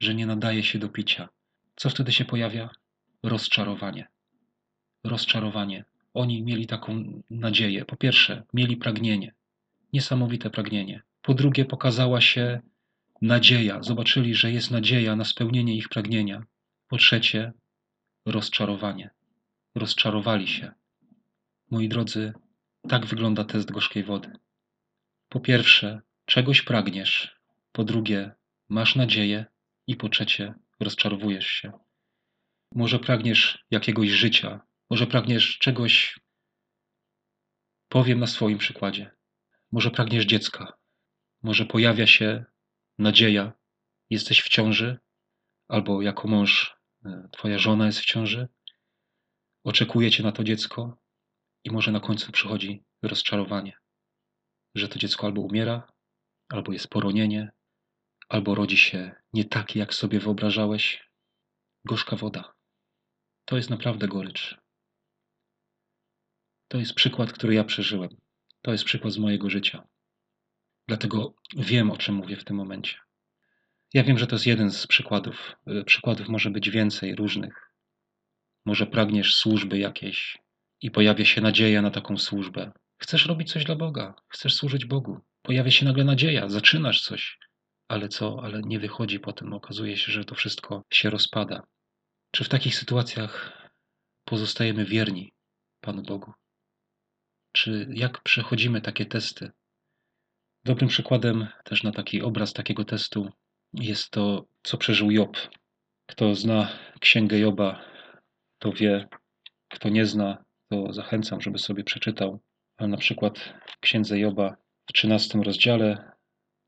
że 0.00 0.14
nie 0.14 0.26
nadaje 0.26 0.62
się 0.62 0.78
do 0.78 0.88
picia. 0.88 1.28
Co 1.76 1.90
wtedy 1.90 2.12
się 2.12 2.24
pojawia? 2.24 2.70
Rozczarowanie. 3.22 4.08
Rozczarowanie. 5.04 5.84
Oni 6.14 6.42
mieli 6.42 6.66
taką 6.66 7.22
nadzieję. 7.30 7.84
Po 7.84 7.96
pierwsze, 7.96 8.42
mieli 8.54 8.76
pragnienie, 8.76 9.34
niesamowite 9.92 10.50
pragnienie. 10.50 11.02
Po 11.26 11.34
drugie, 11.34 11.64
pokazała 11.64 12.20
się 12.20 12.60
nadzieja. 13.22 13.82
Zobaczyli, 13.82 14.34
że 14.34 14.52
jest 14.52 14.70
nadzieja 14.70 15.16
na 15.16 15.24
spełnienie 15.24 15.76
ich 15.76 15.88
pragnienia. 15.88 16.42
Po 16.88 16.96
trzecie, 16.96 17.52
rozczarowanie 18.26 19.10
rozczarowali 19.74 20.48
się. 20.48 20.72
Moi 21.70 21.88
drodzy, 21.88 22.32
tak 22.88 23.06
wygląda 23.06 23.44
test 23.44 23.72
gorzkiej 23.72 24.04
wody. 24.04 24.32
Po 25.28 25.40
pierwsze, 25.40 26.00
czegoś 26.24 26.62
pragniesz, 26.62 27.36
po 27.72 27.84
drugie, 27.84 28.30
masz 28.68 28.96
nadzieję 28.96 29.44
i 29.86 29.96
po 29.96 30.08
trzecie, 30.08 30.54
rozczarowujesz 30.80 31.46
się. 31.46 31.72
Może 32.74 32.98
pragniesz 32.98 33.64
jakiegoś 33.70 34.08
życia, 34.08 34.60
może 34.90 35.06
pragniesz 35.06 35.58
czegoś, 35.58 36.20
powiem 37.88 38.18
na 38.20 38.26
swoim 38.26 38.58
przykładzie. 38.58 39.10
Może 39.72 39.90
pragniesz 39.90 40.24
dziecka, 40.24 40.75
może 41.46 41.64
pojawia 41.66 42.06
się 42.06 42.44
nadzieja, 42.98 43.52
jesteś 44.10 44.42
w 44.42 44.48
ciąży, 44.48 44.98
albo 45.68 46.02
jako 46.02 46.28
mąż, 46.28 46.76
e, 47.04 47.28
twoja 47.32 47.58
żona 47.58 47.86
jest 47.86 48.00
w 48.00 48.04
ciąży, 48.04 48.48
Oczekujecie 49.66 50.22
na 50.22 50.32
to 50.32 50.44
dziecko 50.44 50.98
i 51.64 51.70
może 51.70 51.92
na 51.92 52.00
końcu 52.00 52.32
przychodzi 52.32 52.84
rozczarowanie, 53.02 53.78
że 54.74 54.88
to 54.88 54.98
dziecko 54.98 55.26
albo 55.26 55.40
umiera, 55.40 55.92
albo 56.48 56.72
jest 56.72 56.88
poronienie, 56.88 57.52
albo 58.28 58.54
rodzi 58.54 58.76
się 58.76 59.14
nie 59.32 59.44
takie, 59.44 59.78
jak 59.78 59.94
sobie 59.94 60.20
wyobrażałeś. 60.20 61.10
Gorzka 61.84 62.16
woda. 62.16 62.54
To 63.44 63.56
jest 63.56 63.70
naprawdę 63.70 64.08
gorycz. 64.08 64.58
To 66.68 66.78
jest 66.78 66.94
przykład, 66.94 67.32
który 67.32 67.54
ja 67.54 67.64
przeżyłem. 67.64 68.10
To 68.62 68.72
jest 68.72 68.84
przykład 68.84 69.12
z 69.12 69.18
mojego 69.18 69.50
życia. 69.50 69.88
Dlatego 70.88 71.34
wiem, 71.56 71.90
o 71.90 71.96
czym 71.96 72.14
mówię 72.14 72.36
w 72.36 72.44
tym 72.44 72.56
momencie. 72.56 72.98
Ja 73.94 74.04
wiem, 74.04 74.18
że 74.18 74.26
to 74.26 74.34
jest 74.34 74.46
jeden 74.46 74.70
z 74.70 74.86
przykładów. 74.86 75.56
Przykładów 75.86 76.28
może 76.28 76.50
być 76.50 76.70
więcej 76.70 77.14
różnych. 77.14 77.72
Może 78.64 78.86
pragniesz 78.86 79.34
służby 79.34 79.78
jakiejś 79.78 80.38
i 80.80 80.90
pojawia 80.90 81.24
się 81.24 81.40
nadzieja 81.40 81.82
na 81.82 81.90
taką 81.90 82.18
służbę. 82.18 82.72
Chcesz 82.98 83.26
robić 83.26 83.52
coś 83.52 83.64
dla 83.64 83.76
Boga, 83.76 84.14
chcesz 84.28 84.54
służyć 84.54 84.84
Bogu. 84.84 85.20
Pojawia 85.42 85.70
się 85.70 85.84
nagle 85.84 86.04
nadzieja, 86.04 86.48
zaczynasz 86.48 87.02
coś, 87.02 87.38
ale 87.88 88.08
co, 88.08 88.40
ale 88.42 88.60
nie 88.62 88.78
wychodzi 88.80 89.20
potem. 89.20 89.52
Okazuje 89.52 89.96
się, 89.96 90.12
że 90.12 90.24
to 90.24 90.34
wszystko 90.34 90.84
się 90.92 91.10
rozpada. 91.10 91.66
Czy 92.30 92.44
w 92.44 92.48
takich 92.48 92.74
sytuacjach 92.74 93.62
pozostajemy 94.24 94.84
wierni 94.84 95.32
Panu 95.80 96.02
Bogu? 96.02 96.32
Czy 97.52 97.88
jak 97.90 98.22
przechodzimy 98.22 98.80
takie 98.80 99.06
testy? 99.06 99.50
Dobrym 100.66 100.88
przykładem 100.88 101.46
też 101.64 101.82
na 101.82 101.92
taki 101.92 102.22
obraz 102.22 102.52
takiego 102.52 102.84
testu 102.84 103.30
jest 103.72 104.10
to, 104.10 104.46
co 104.62 104.78
przeżył 104.78 105.10
Job. 105.10 105.36
Kto 106.06 106.34
zna 106.34 106.68
księgę 107.00 107.38
Joba, 107.38 107.84
kto 108.58 108.72
wie, 108.72 109.08
kto 109.68 109.88
nie 109.88 110.06
zna, 110.06 110.44
to 110.70 110.92
zachęcam, 110.92 111.40
żeby 111.40 111.58
sobie 111.58 111.84
przeczytał. 111.84 112.40
Na 112.80 112.96
przykład 112.96 113.38
w 113.66 113.80
księdze 113.80 114.18
Joba 114.18 114.56
w 114.86 114.92
13 114.92 115.38
rozdziale, 115.38 116.12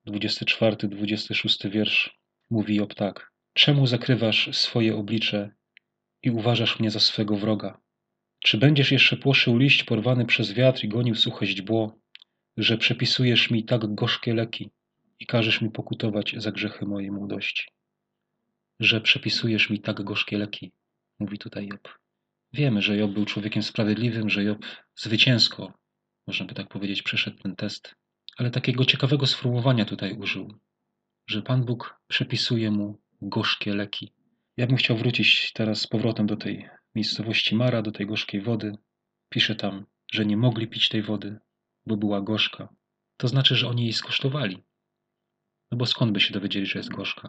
24-26 0.08 1.70
wiersz 1.70 2.18
mówi 2.50 2.76
Job 2.76 2.94
tak. 2.94 3.32
Czemu 3.52 3.86
zakrywasz 3.86 4.56
swoje 4.56 4.96
oblicze 4.96 5.50
i 6.22 6.30
uważasz 6.30 6.80
mnie 6.80 6.90
za 6.90 7.00
swego 7.00 7.36
wroga? 7.36 7.80
Czy 8.44 8.58
będziesz 8.58 8.92
jeszcze 8.92 9.16
płoszył 9.16 9.56
liść 9.56 9.84
porwany 9.84 10.26
przez 10.26 10.52
wiatr 10.52 10.84
i 10.84 10.88
gonił 10.88 11.14
suche 11.14 11.46
źdźbło, 11.46 11.98
że 12.58 12.78
przepisujesz 12.78 13.50
mi 13.50 13.64
tak 13.64 13.94
gorzkie 13.94 14.34
leki 14.34 14.70
i 15.20 15.26
każesz 15.26 15.60
mi 15.60 15.70
pokutować 15.70 16.34
za 16.36 16.52
grzechy 16.52 16.86
mojej 16.86 17.10
młodości? 17.10 17.68
Że 18.80 19.00
przepisujesz 19.00 19.70
mi 19.70 19.80
tak 19.80 20.02
gorzkie 20.02 20.38
leki, 20.38 20.72
mówi 21.18 21.38
tutaj 21.38 21.66
Job. 21.66 21.98
Wiemy, 22.52 22.82
że 22.82 22.96
Job 22.96 23.12
był 23.12 23.24
człowiekiem 23.24 23.62
sprawiedliwym, 23.62 24.30
że 24.30 24.44
Job 24.44 24.58
zwycięsko, 24.96 25.72
można 26.26 26.46
by 26.46 26.54
tak 26.54 26.68
powiedzieć, 26.68 27.02
przeszedł 27.02 27.38
ten 27.38 27.56
test. 27.56 27.94
Ale 28.36 28.50
takiego 28.50 28.84
ciekawego 28.84 29.26
sformułowania 29.26 29.84
tutaj 29.84 30.18
użył, 30.18 30.54
że 31.26 31.42
Pan 31.42 31.64
Bóg 31.64 32.00
przepisuje 32.08 32.70
mu 32.70 33.00
gorzkie 33.22 33.74
leki. 33.74 34.12
Ja 34.56 34.66
bym 34.66 34.76
chciał 34.76 34.96
wrócić 34.96 35.52
teraz 35.52 35.80
z 35.80 35.86
powrotem 35.86 36.26
do 36.26 36.36
tej 36.36 36.68
miejscowości 36.94 37.56
Mara, 37.56 37.82
do 37.82 37.92
tej 37.92 38.06
gorzkiej 38.06 38.40
wody. 38.40 38.72
Pisze 39.28 39.54
tam, 39.54 39.86
że 40.12 40.26
nie 40.26 40.36
mogli 40.36 40.68
pić 40.68 40.88
tej 40.88 41.02
wody, 41.02 41.38
bo 41.88 41.96
była 41.96 42.20
gorzka. 42.20 42.68
To 43.16 43.28
znaczy, 43.28 43.56
że 43.56 43.68
oni 43.68 43.82
jej 43.82 43.92
skosztowali. 43.92 44.64
No 45.70 45.78
bo 45.78 45.86
skąd 45.86 46.12
by 46.12 46.20
się 46.20 46.34
dowiedzieli, 46.34 46.66
że 46.66 46.78
jest 46.78 46.90
gorzka? 46.90 47.28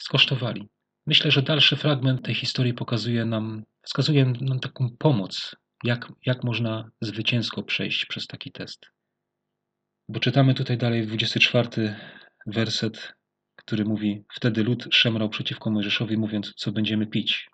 Skosztowali. 0.00 0.68
Myślę, 1.06 1.30
że 1.30 1.42
dalszy 1.42 1.76
fragment 1.76 2.24
tej 2.24 2.34
historii 2.34 2.74
pokazuje 2.74 3.24
nam, 3.24 3.64
wskazuje 3.82 4.24
nam 4.40 4.60
taką 4.60 4.96
pomoc, 4.98 5.56
jak, 5.84 6.12
jak 6.26 6.44
można 6.44 6.90
zwycięsko 7.00 7.62
przejść 7.62 8.06
przez 8.06 8.26
taki 8.26 8.52
test. 8.52 8.86
Bo 10.08 10.20
czytamy 10.20 10.54
tutaj 10.54 10.78
dalej 10.78 11.06
24 11.06 11.96
werset, 12.46 13.14
który 13.56 13.84
mówi: 13.84 14.24
Wtedy 14.34 14.62
lud 14.62 14.88
szemrał 14.90 15.28
przeciwko 15.28 15.70
Mojżeszowi, 15.70 16.16
mówiąc, 16.16 16.52
co 16.56 16.72
będziemy 16.72 17.06
pić. 17.06 17.50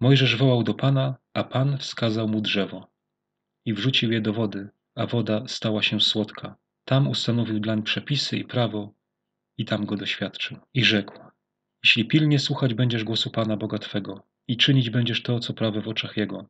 Mojżesz 0.00 0.36
wołał 0.36 0.62
do 0.62 0.74
Pana, 0.74 1.16
a 1.34 1.44
Pan 1.44 1.78
wskazał 1.78 2.28
mu 2.28 2.40
drzewo 2.40 2.90
i 3.64 3.74
wrzucił 3.74 4.12
je 4.12 4.20
do 4.20 4.32
wody, 4.32 4.68
a 4.94 5.06
woda 5.06 5.48
stała 5.48 5.82
się 5.82 6.00
słodka. 6.00 6.56
Tam 6.84 7.08
ustanowił 7.08 7.60
dlań 7.60 7.82
przepisy 7.82 8.36
i 8.36 8.44
prawo 8.44 8.94
i 9.58 9.64
tam 9.64 9.86
go 9.86 9.96
doświadczył. 9.96 10.58
I 10.74 10.84
rzekł: 10.84 11.18
Jeśli 11.84 12.04
pilnie 12.04 12.38
słuchać 12.38 12.74
będziesz 12.74 13.04
głosu 13.04 13.30
Pana 13.30 13.56
Boga 13.56 13.78
Twego 13.78 14.26
i 14.48 14.56
czynić 14.56 14.90
będziesz 14.90 15.22
to, 15.22 15.38
co 15.38 15.54
prawe 15.54 15.80
w 15.80 15.88
oczach 15.88 16.16
Jego, 16.16 16.48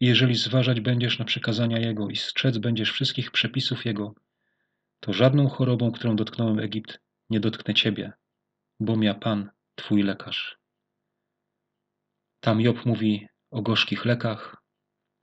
i 0.00 0.06
jeżeli 0.06 0.34
zważać 0.34 0.80
będziesz 0.80 1.18
na 1.18 1.24
przykazania 1.24 1.78
Jego 1.78 2.08
i 2.08 2.16
strzec 2.16 2.58
będziesz 2.58 2.92
wszystkich 2.92 3.30
przepisów 3.30 3.84
Jego, 3.84 4.14
to 5.00 5.12
żadną 5.12 5.48
chorobą, 5.48 5.92
którą 5.92 6.16
dotknąłem 6.16 6.58
Egipt, 6.58 7.00
nie 7.30 7.40
dotknę 7.40 7.74
Ciebie, 7.74 8.12
bo 8.80 9.02
ja 9.02 9.14
Pan, 9.14 9.50
Twój 9.74 10.02
lekarz. 10.02 10.58
Tam 12.40 12.60
Job 12.60 12.86
mówi 12.86 13.28
o 13.50 13.62
gorzkich 13.62 14.04
lekach, 14.04 14.62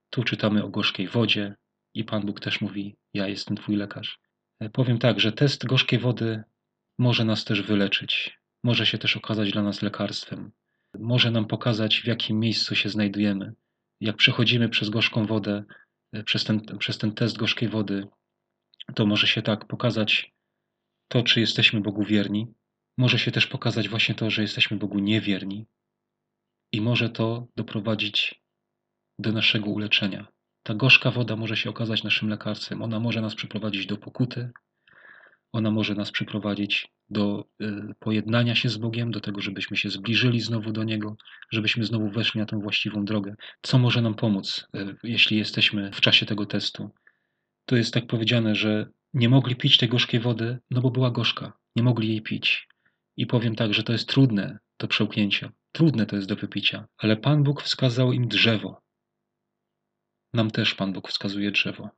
tu 0.09 0.23
czytamy 0.23 0.63
o 0.63 0.69
gorzkiej 0.69 1.07
wodzie 1.07 1.55
i 1.93 2.03
Pan 2.03 2.25
Bóg 2.25 2.39
też 2.39 2.61
mówi, 2.61 2.95
ja 3.13 3.27
jestem 3.27 3.57
Twój 3.57 3.75
lekarz. 3.75 4.19
E, 4.59 4.69
powiem 4.69 4.97
tak, 4.97 5.19
że 5.19 5.31
test 5.31 5.65
gorzkiej 5.65 5.99
wody 5.99 6.43
może 6.99 7.25
nas 7.25 7.45
też 7.45 7.61
wyleczyć, 7.61 8.39
może 8.63 8.85
się 8.85 8.97
też 8.97 9.17
okazać 9.17 9.51
dla 9.51 9.63
nas 9.63 9.81
lekarstwem, 9.81 10.51
może 10.99 11.31
nam 11.31 11.45
pokazać, 11.45 12.01
w 12.01 12.07
jakim 12.07 12.39
miejscu 12.39 12.75
się 12.75 12.89
znajdujemy. 12.89 13.53
Jak 14.01 14.15
przechodzimy 14.15 14.69
przez 14.69 14.89
gorzką 14.89 15.25
wodę, 15.25 15.63
e, 16.13 16.23
przez 16.23 16.43
ten, 16.43 16.77
przez 16.77 16.97
ten 16.97 17.11
test 17.11 17.37
gorzkiej 17.37 17.69
wody, 17.69 18.07
to 18.95 19.05
może 19.05 19.27
się 19.27 19.41
tak 19.41 19.65
pokazać 19.65 20.33
to, 21.07 21.23
czy 21.23 21.39
jesteśmy 21.39 21.81
Bogu 21.81 22.03
wierni, 22.03 22.47
może 22.97 23.19
się 23.19 23.31
też 23.31 23.47
pokazać 23.47 23.89
właśnie 23.89 24.15
to, 24.15 24.29
że 24.29 24.41
jesteśmy 24.41 24.77
Bogu 24.77 24.99
niewierni, 24.99 25.65
i 26.71 26.81
może 26.81 27.09
to 27.09 27.47
doprowadzić 27.55 28.41
do 29.19 29.31
naszego 29.31 29.69
uleczenia. 29.69 30.27
Ta 30.63 30.73
gorzka 30.73 31.11
woda 31.11 31.35
może 31.35 31.57
się 31.57 31.69
okazać 31.69 32.03
naszym 32.03 32.29
lekarstwem. 32.29 32.81
Ona 32.81 32.99
może 32.99 33.21
nas 33.21 33.35
przyprowadzić 33.35 33.85
do 33.85 33.97
pokuty, 33.97 34.51
ona 35.51 35.71
może 35.71 35.95
nas 35.95 36.11
przyprowadzić 36.11 36.87
do 37.09 37.45
y, 37.61 37.65
pojednania 37.99 38.55
się 38.55 38.69
z 38.69 38.77
Bogiem, 38.77 39.11
do 39.11 39.21
tego, 39.21 39.41
żebyśmy 39.41 39.77
się 39.77 39.89
zbliżyli 39.89 40.41
znowu 40.41 40.71
do 40.71 40.83
Niego, 40.83 41.15
żebyśmy 41.51 41.83
znowu 41.83 42.09
weszli 42.09 42.39
na 42.39 42.45
tę 42.45 42.59
właściwą 42.59 43.05
drogę. 43.05 43.35
Co 43.61 43.77
może 43.77 44.01
nam 44.01 44.15
pomóc, 44.15 44.67
y, 44.75 44.95
jeśli 45.03 45.37
jesteśmy 45.37 45.91
w 45.91 46.01
czasie 46.01 46.25
tego 46.25 46.45
testu? 46.45 46.89
To 47.65 47.75
jest 47.75 47.93
tak 47.93 48.07
powiedziane, 48.07 48.55
że 48.55 48.89
nie 49.13 49.29
mogli 49.29 49.55
pić 49.55 49.77
tej 49.77 49.89
gorzkiej 49.89 50.19
wody, 50.19 50.59
no 50.71 50.81
bo 50.81 50.91
była 50.91 51.11
gorzka. 51.11 51.53
Nie 51.75 51.83
mogli 51.83 52.07
jej 52.07 52.21
pić. 52.21 52.67
I 53.17 53.25
powiem 53.25 53.55
tak, 53.55 53.73
że 53.73 53.83
to 53.83 53.93
jest 53.93 54.09
trudne 54.09 54.59
do 54.79 54.87
przełknięcia. 54.87 55.51
Trudne 55.71 56.05
to 56.05 56.15
jest 56.15 56.27
do 56.27 56.35
wypicia, 56.35 56.85
ale 56.97 57.17
Pan 57.17 57.43
Bóg 57.43 57.61
wskazał 57.61 58.13
im 58.13 58.27
drzewo. 58.27 58.81
Nam 60.33 60.51
też 60.51 60.75
Pan 60.75 60.93
Bóg 60.93 61.09
wskazuje 61.09 61.51
drzewo. 61.51 61.89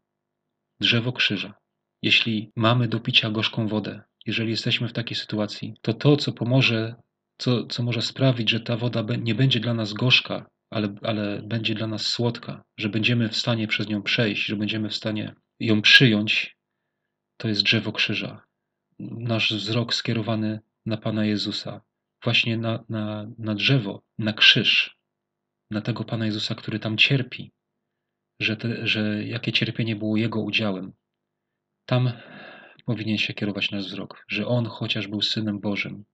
Drzewo 0.80 1.14
krzyża. 1.14 1.54
Jeśli 2.02 2.52
mamy 2.56 2.88
do 2.88 3.00
picia 3.00 3.32
gorzką 3.32 3.68
wodę, 3.68 4.02
jeżeli 4.26 4.50
jesteśmy 4.50 4.88
w 4.88 4.94
takiej 4.94 5.18
sytuacji, 5.18 5.74
to 5.82 5.94
to, 5.94 6.18
co 6.18 6.32
pomoże, 6.32 6.96
co, 7.38 7.66
co 7.66 7.84
może 7.84 8.02
sprawić, 8.02 8.50
że 8.50 8.60
ta 8.60 8.78
woda 8.78 9.06
nie 9.18 9.36
będzie 9.36 9.60
dla 9.60 9.74
nas 9.74 9.94
gorzka, 9.94 10.50
ale, 10.70 10.96
ale 11.02 11.42
będzie 11.42 11.76
dla 11.76 11.88
nas 11.88 12.06
słodka, 12.06 12.64
że 12.78 12.90
będziemy 12.90 13.30
w 13.30 13.36
stanie 13.36 13.68
przez 13.68 13.88
nią 13.88 14.04
przejść, 14.04 14.46
że 14.46 14.56
będziemy 14.56 14.90
w 14.90 14.96
stanie 14.96 15.36
ją 15.60 15.82
przyjąć, 15.82 16.58
to 17.38 17.48
jest 17.48 17.64
drzewo 17.64 17.92
krzyża. 17.92 18.44
Nasz 19.00 19.54
wzrok 19.54 19.94
skierowany 19.94 20.60
na 20.86 20.98
Pana 20.98 21.26
Jezusa, 21.26 21.82
właśnie 22.24 22.58
na, 22.58 22.84
na, 22.90 23.28
na 23.38 23.56
drzewo, 23.56 24.04
na 24.18 24.34
krzyż, 24.34 24.98
na 25.72 25.82
tego 25.82 26.04
Pana 26.04 26.26
Jezusa, 26.26 26.56
który 26.56 26.80
tam 26.80 26.98
cierpi, 26.98 27.52
że, 28.44 28.58
te, 28.58 28.88
że 28.88 29.24
jakie 29.24 29.52
cierpienie 29.52 29.96
było 29.96 30.18
Jego 30.18 30.42
udziałem. 30.42 30.94
Tam 31.86 32.12
powinien 32.86 33.18
się 33.18 33.34
kierować 33.34 33.72
nasz 33.72 33.86
wzrok, 33.86 34.26
że 34.28 34.48
On 34.48 34.66
chociaż 34.66 35.08
był 35.08 35.22
Synem 35.22 35.60
Bożym, 35.60 36.06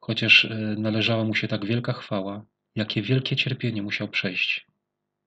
chociaż 0.00 0.44
e, 0.44 0.48
należała 0.78 1.24
Mu 1.24 1.34
się 1.34 1.48
tak 1.48 1.66
wielka 1.66 1.92
chwała, 1.92 2.46
jakie 2.74 3.02
wielkie 3.02 3.36
cierpienie 3.36 3.82
musiał 3.82 4.08
przejść 4.08 4.66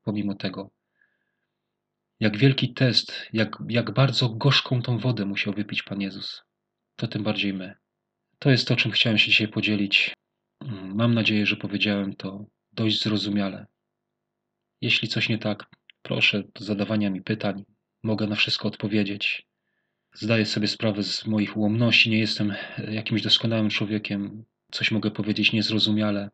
pomimo 0.03 0.35
tego. 0.35 0.71
Jak 2.19 2.37
wielki 2.37 2.73
test, 2.73 3.27
jak, 3.33 3.57
jak 3.69 3.93
bardzo 3.93 4.29
gorzką 4.29 4.81
tą 4.81 4.97
wodę 4.97 5.25
musiał 5.25 5.53
wypić 5.53 5.83
Pan 5.83 6.01
Jezus, 6.01 6.43
to 6.95 7.07
tym 7.07 7.23
bardziej 7.23 7.53
my. 7.53 7.75
To 8.39 8.49
jest 8.49 8.67
to, 8.67 8.75
czym 8.75 8.91
chciałem 8.91 9.17
się 9.17 9.25
dzisiaj 9.25 9.47
podzielić. 9.47 10.13
Mm, 10.61 10.95
mam 10.95 11.13
nadzieję, 11.13 11.45
że 11.45 11.55
powiedziałem 11.55 12.15
to 12.15 12.45
dość 12.71 13.03
zrozumiale. 13.03 13.65
Jeśli 14.81 15.07
coś 15.07 15.29
nie 15.29 15.37
tak, 15.37 15.65
proszę 16.03 16.43
do 16.55 16.65
zadawania 16.65 17.09
mi 17.09 17.21
pytań. 17.21 17.63
Mogę 18.03 18.27
na 18.27 18.35
wszystko 18.35 18.67
odpowiedzieć. 18.67 19.47
Zdaję 20.13 20.45
sobie 20.45 20.67
sprawę 20.67 21.03
z 21.03 21.25
moich 21.25 21.57
ułomności. 21.57 22.09
Nie 22.09 22.19
jestem 22.19 22.53
jakimś 22.91 23.21
doskonałym 23.21 23.69
człowiekiem. 23.69 24.45
Coś 24.71 24.91
mogę 24.91 25.11
powiedzieć 25.11 25.53
niezrozumiale, 25.53 26.29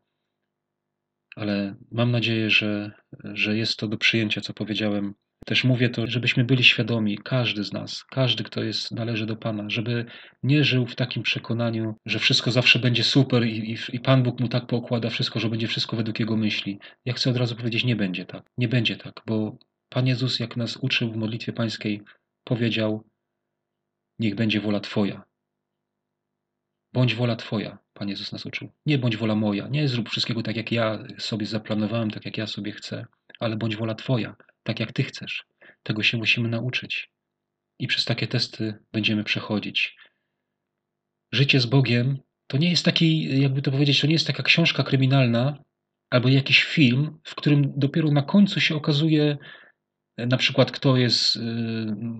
ale 1.36 1.76
mam 1.92 2.12
nadzieję, 2.12 2.50
że, 2.50 2.92
że 3.24 3.58
jest 3.58 3.78
to 3.78 3.88
do 3.88 3.98
przyjęcia, 3.98 4.42
co 4.42 4.54
powiedziałem 4.54 5.14
też 5.45 5.63
mówię 5.63 5.89
to, 5.89 6.08
żebyśmy 6.08 6.43
byli 6.43 6.63
świadomi, 6.63 7.17
każdy 7.17 7.63
z 7.63 7.73
nas, 7.73 8.04
każdy, 8.04 8.43
kto 8.43 8.63
jest, 8.63 8.91
należy 8.91 9.25
do 9.25 9.36
Pana, 9.36 9.69
żeby 9.69 10.06
nie 10.43 10.63
żył 10.63 10.86
w 10.86 10.95
takim 10.95 11.23
przekonaniu, 11.23 11.95
że 12.06 12.19
wszystko 12.19 12.52
zawsze 12.52 12.80
będzie 12.80 13.04
super 13.04 13.47
i, 13.47 13.71
i, 13.71 13.78
i 13.93 13.99
Pan 13.99 14.23
Bóg 14.23 14.39
mu 14.39 14.47
tak 14.47 14.67
poukłada 14.67 15.10
wszystko, 15.10 15.39
że 15.39 15.49
będzie 15.49 15.67
wszystko 15.67 15.97
według 15.97 16.19
Jego 16.19 16.38
myśli. 16.38 16.80
Ja 17.06 17.13
chcę 17.13 17.30
od 17.30 17.38
razu 17.38 17.56
powiedzieć, 17.56 17.84
nie 17.84 17.95
będzie 17.95 18.25
tak. 18.25 18.43
Nie 18.58 18.67
będzie 18.67 18.97
tak, 18.97 19.21
bo 19.25 19.58
Pan 19.89 20.08
Jezus, 20.08 20.39
jak 20.39 20.58
nas 20.58 20.78
uczył 20.78 21.12
w 21.12 21.15
modlitwie 21.15 21.54
pańskiej, 21.54 22.02
powiedział, 22.43 23.04
niech 24.19 24.36
będzie 24.36 24.62
wola 24.62 24.80
Twoja. 24.80 25.23
Bądź 26.93 27.15
wola 27.15 27.36
Twoja, 27.36 27.78
Pan 27.93 28.10
Jezus 28.10 28.32
nas 28.32 28.45
uczył. 28.45 28.71
Nie 28.86 28.97
bądź 28.97 29.17
wola 29.17 29.36
moja. 29.36 29.67
Nie 29.67 29.88
zrób 29.88 30.10
wszystkiego 30.10 30.43
tak, 30.43 30.56
jak 30.56 30.71
ja 30.71 31.04
sobie 31.17 31.45
zaplanowałem, 31.45 32.12
tak 32.12 32.25
jak 32.25 32.38
ja 32.38 32.47
sobie 32.47 32.71
chcę, 32.71 33.06
ale 33.39 33.58
bądź 33.58 33.75
wola 33.75 33.95
Twoja 33.95 34.36
tak 34.63 34.80
jak 34.80 34.93
Ty 34.93 35.04
chcesz. 35.04 35.45
Tego 35.84 36.04
się 36.04 36.17
musimy 36.17 36.50
nauczyć. 36.50 37.10
I 37.80 37.88
przez 37.88 38.06
takie 38.06 38.28
testy 38.28 38.74
będziemy 38.91 39.24
przechodzić. 39.24 39.95
Życie 41.32 41.60
z 41.60 41.65
Bogiem 41.65 42.17
to 42.48 42.58
nie 42.58 42.69
jest 42.69 42.86
taki, 42.86 43.39
jakby 43.41 43.62
to 43.62 43.72
powiedzieć, 43.72 44.02
to 44.02 44.08
nie 44.08 44.13
jest 44.13 44.28
taka 44.28 44.43
książka 44.43 44.84
kryminalna 44.84 45.63
albo 46.10 46.30
jakiś 46.30 46.63
film, 46.63 47.19
w 47.24 47.36
którym 47.36 47.74
dopiero 47.76 48.12
na 48.12 48.22
końcu 48.22 48.60
się 48.60 48.76
okazuje, 48.76 49.38
na 50.17 50.38
przykład, 50.38 50.72
kto 50.72 50.98
jest 50.98 51.36
y, 51.36 51.39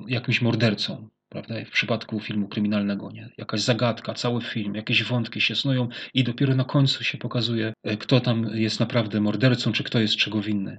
jakimś 0.08 0.42
mordercą. 0.42 1.10
Prawda? 1.30 1.56
W 1.66 1.72
przypadku 1.72 2.20
filmu 2.20 2.48
kryminalnego, 2.48 3.12
nie? 3.12 3.30
jakaś 3.38 3.62
zagadka, 3.62 4.14
cały 4.14 4.42
film, 4.42 4.76
jakieś 4.76 5.04
wątki 5.04 5.42
się 5.42 5.56
snują, 5.56 5.90
i 6.14 6.24
dopiero 6.24 6.56
na 6.56 6.64
końcu 6.64 7.04
się 7.04 7.18
pokazuje, 7.18 7.74
y, 7.88 7.98
kto 7.98 8.20
tam 8.20 8.50
jest 8.54 8.80
naprawdę 8.80 9.22
mordercą, 9.22 9.72
czy 9.72 9.84
kto 9.84 10.00
jest 10.00 10.16
czego 10.16 10.42
winny. 10.42 10.78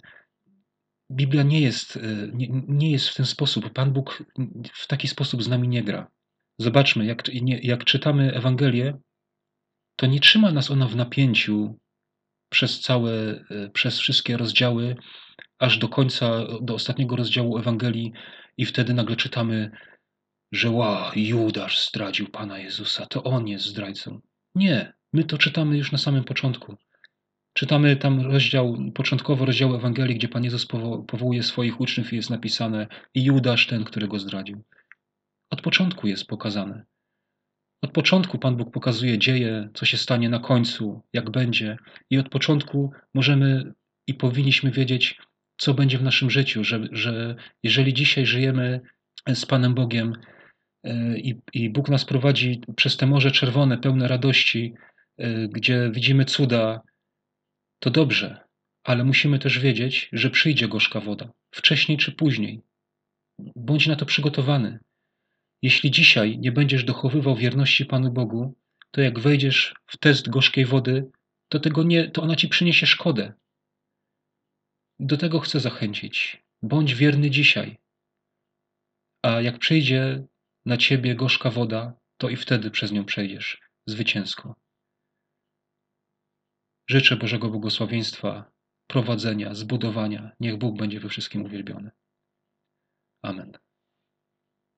Biblia 1.10 1.42
nie 1.42 1.60
jest, 1.60 1.96
e, 1.96 2.00
nie, 2.68 2.90
jest 2.90 3.08
w 3.08 3.14
ten 3.14 3.26
sposób. 3.26 3.72
Pan 3.72 3.92
Bóg 3.92 4.24
w 4.72 4.86
taki 4.86 5.08
sposób 5.08 5.42
z 5.42 5.48
nami 5.48 5.68
nie 5.68 5.82
gra. 5.82 6.10
Zobaczmy, 6.58 7.06
jak, 7.06 7.22
jak 7.62 7.84
czytamy 7.84 8.34
Ewangelię, 8.34 8.98
to 9.96 10.06
nie 10.06 10.20
trzyma 10.20 10.52
nas 10.52 10.70
ona 10.70 10.88
w 10.88 10.96
napięciu 10.96 11.78
przez 12.48 12.80
całe, 12.80 13.12
e, 13.50 13.70
przez 13.72 13.98
wszystkie 13.98 14.36
rozdziały, 14.36 14.96
aż 15.58 15.78
do 15.78 15.88
końca, 15.88 16.46
do 16.62 16.74
ostatniego 16.74 17.16
rozdziału 17.16 17.58
Ewangelii, 17.58 18.12
i 18.56 18.66
wtedy 18.66 18.94
nagle 18.94 19.16
czytamy, 19.16 19.70
że 20.52 20.70
ła, 20.70 21.12
Judasz 21.16 21.88
zdradził 21.88 22.28
Pana 22.28 22.58
Jezusa, 22.58 23.06
to 23.06 23.22
on 23.22 23.48
jest 23.48 23.64
zdrajcą. 23.64 24.20
Nie, 24.54 24.92
my 25.12 25.24
to 25.24 25.38
czytamy 25.38 25.76
już 25.76 25.92
na 25.92 25.98
samym 25.98 26.24
początku. 26.24 26.76
Czytamy 27.52 27.96
tam 27.96 28.20
rozdział, 28.20 28.76
początkowo 28.94 29.44
rozdział 29.44 29.74
Ewangelii, 29.74 30.14
gdzie 30.14 30.28
Pan 30.28 30.44
Jezus 30.44 30.66
powołuje 31.06 31.42
swoich 31.42 31.80
uczniów 31.80 32.12
i 32.12 32.16
jest 32.16 32.30
napisane 32.30 32.86
i 33.14 33.24
Judasz 33.24 33.66
ten, 33.66 33.84
którego 33.84 34.18
zdradził. 34.18 34.62
Od 35.50 35.60
początku 35.60 36.06
jest 36.06 36.26
pokazane. 36.26 36.84
Od 37.82 37.92
początku 37.92 38.38
Pan 38.38 38.56
Bóg 38.56 38.72
pokazuje 38.72 39.18
dzieje, 39.18 39.68
co 39.74 39.86
się 39.86 39.96
stanie 39.96 40.28
na 40.28 40.38
końcu, 40.38 41.02
jak 41.12 41.30
będzie, 41.30 41.76
i 42.10 42.18
od 42.18 42.28
początku 42.28 42.92
możemy 43.14 43.72
i 44.06 44.14
powinniśmy 44.14 44.70
wiedzieć, 44.70 45.18
co 45.58 45.74
będzie 45.74 45.98
w 45.98 46.02
naszym 46.02 46.30
życiu, 46.30 46.64
że, 46.64 46.80
że 46.92 47.36
jeżeli 47.62 47.94
dzisiaj 47.94 48.26
żyjemy 48.26 48.80
z 49.34 49.46
Panem 49.46 49.74
Bogiem 49.74 50.12
e, 50.84 51.18
i, 51.18 51.40
i 51.52 51.70
Bóg 51.70 51.88
nas 51.88 52.04
prowadzi 52.04 52.60
przez 52.76 52.96
te 52.96 53.06
Morze 53.06 53.30
Czerwone, 53.30 53.78
pełne 53.78 54.08
radości, 54.08 54.74
e, 55.18 55.48
gdzie 55.48 55.90
widzimy 55.94 56.24
cuda, 56.24 56.80
to 57.80 57.90
dobrze, 57.90 58.44
ale 58.84 59.04
musimy 59.04 59.38
też 59.38 59.58
wiedzieć, 59.58 60.08
że 60.12 60.30
przyjdzie 60.30 60.68
gorzka 60.68 61.00
woda, 61.00 61.32
wcześniej 61.50 61.98
czy 61.98 62.12
później. 62.12 62.62
Bądź 63.56 63.86
na 63.86 63.96
to 63.96 64.06
przygotowany. 64.06 64.78
Jeśli 65.62 65.90
dzisiaj 65.90 66.38
nie 66.38 66.52
będziesz 66.52 66.84
dochowywał 66.84 67.36
wierności 67.36 67.86
Panu 67.86 68.12
Bogu, 68.12 68.54
to 68.90 69.00
jak 69.00 69.18
wejdziesz 69.18 69.74
w 69.86 69.96
test 69.96 70.28
gorzkiej 70.28 70.64
wody, 70.64 71.10
to, 71.48 71.60
tego 71.60 71.82
nie, 71.82 72.10
to 72.10 72.22
ona 72.22 72.36
ci 72.36 72.48
przyniesie 72.48 72.86
szkodę. 72.86 73.32
Do 74.98 75.16
tego 75.16 75.40
chcę 75.40 75.60
zachęcić. 75.60 76.42
Bądź 76.62 76.94
wierny 76.94 77.30
dzisiaj. 77.30 77.78
A 79.22 79.40
jak 79.40 79.58
przyjdzie 79.58 80.26
na 80.66 80.76
ciebie 80.76 81.14
gorzka 81.14 81.50
woda, 81.50 81.92
to 82.16 82.28
i 82.28 82.36
wtedy 82.36 82.70
przez 82.70 82.92
nią 82.92 83.04
przejdziesz 83.04 83.60
zwycięsko. 83.86 84.54
Życzę 86.90 87.16
Bożego 87.16 87.50
błogosławieństwa, 87.50 88.52
prowadzenia, 88.86 89.54
zbudowania. 89.54 90.32
Niech 90.40 90.56
Bóg 90.56 90.78
będzie 90.78 91.00
we 91.00 91.08
wszystkim 91.08 91.44
uwielbiony. 91.44 91.90
Amen. 93.22 93.58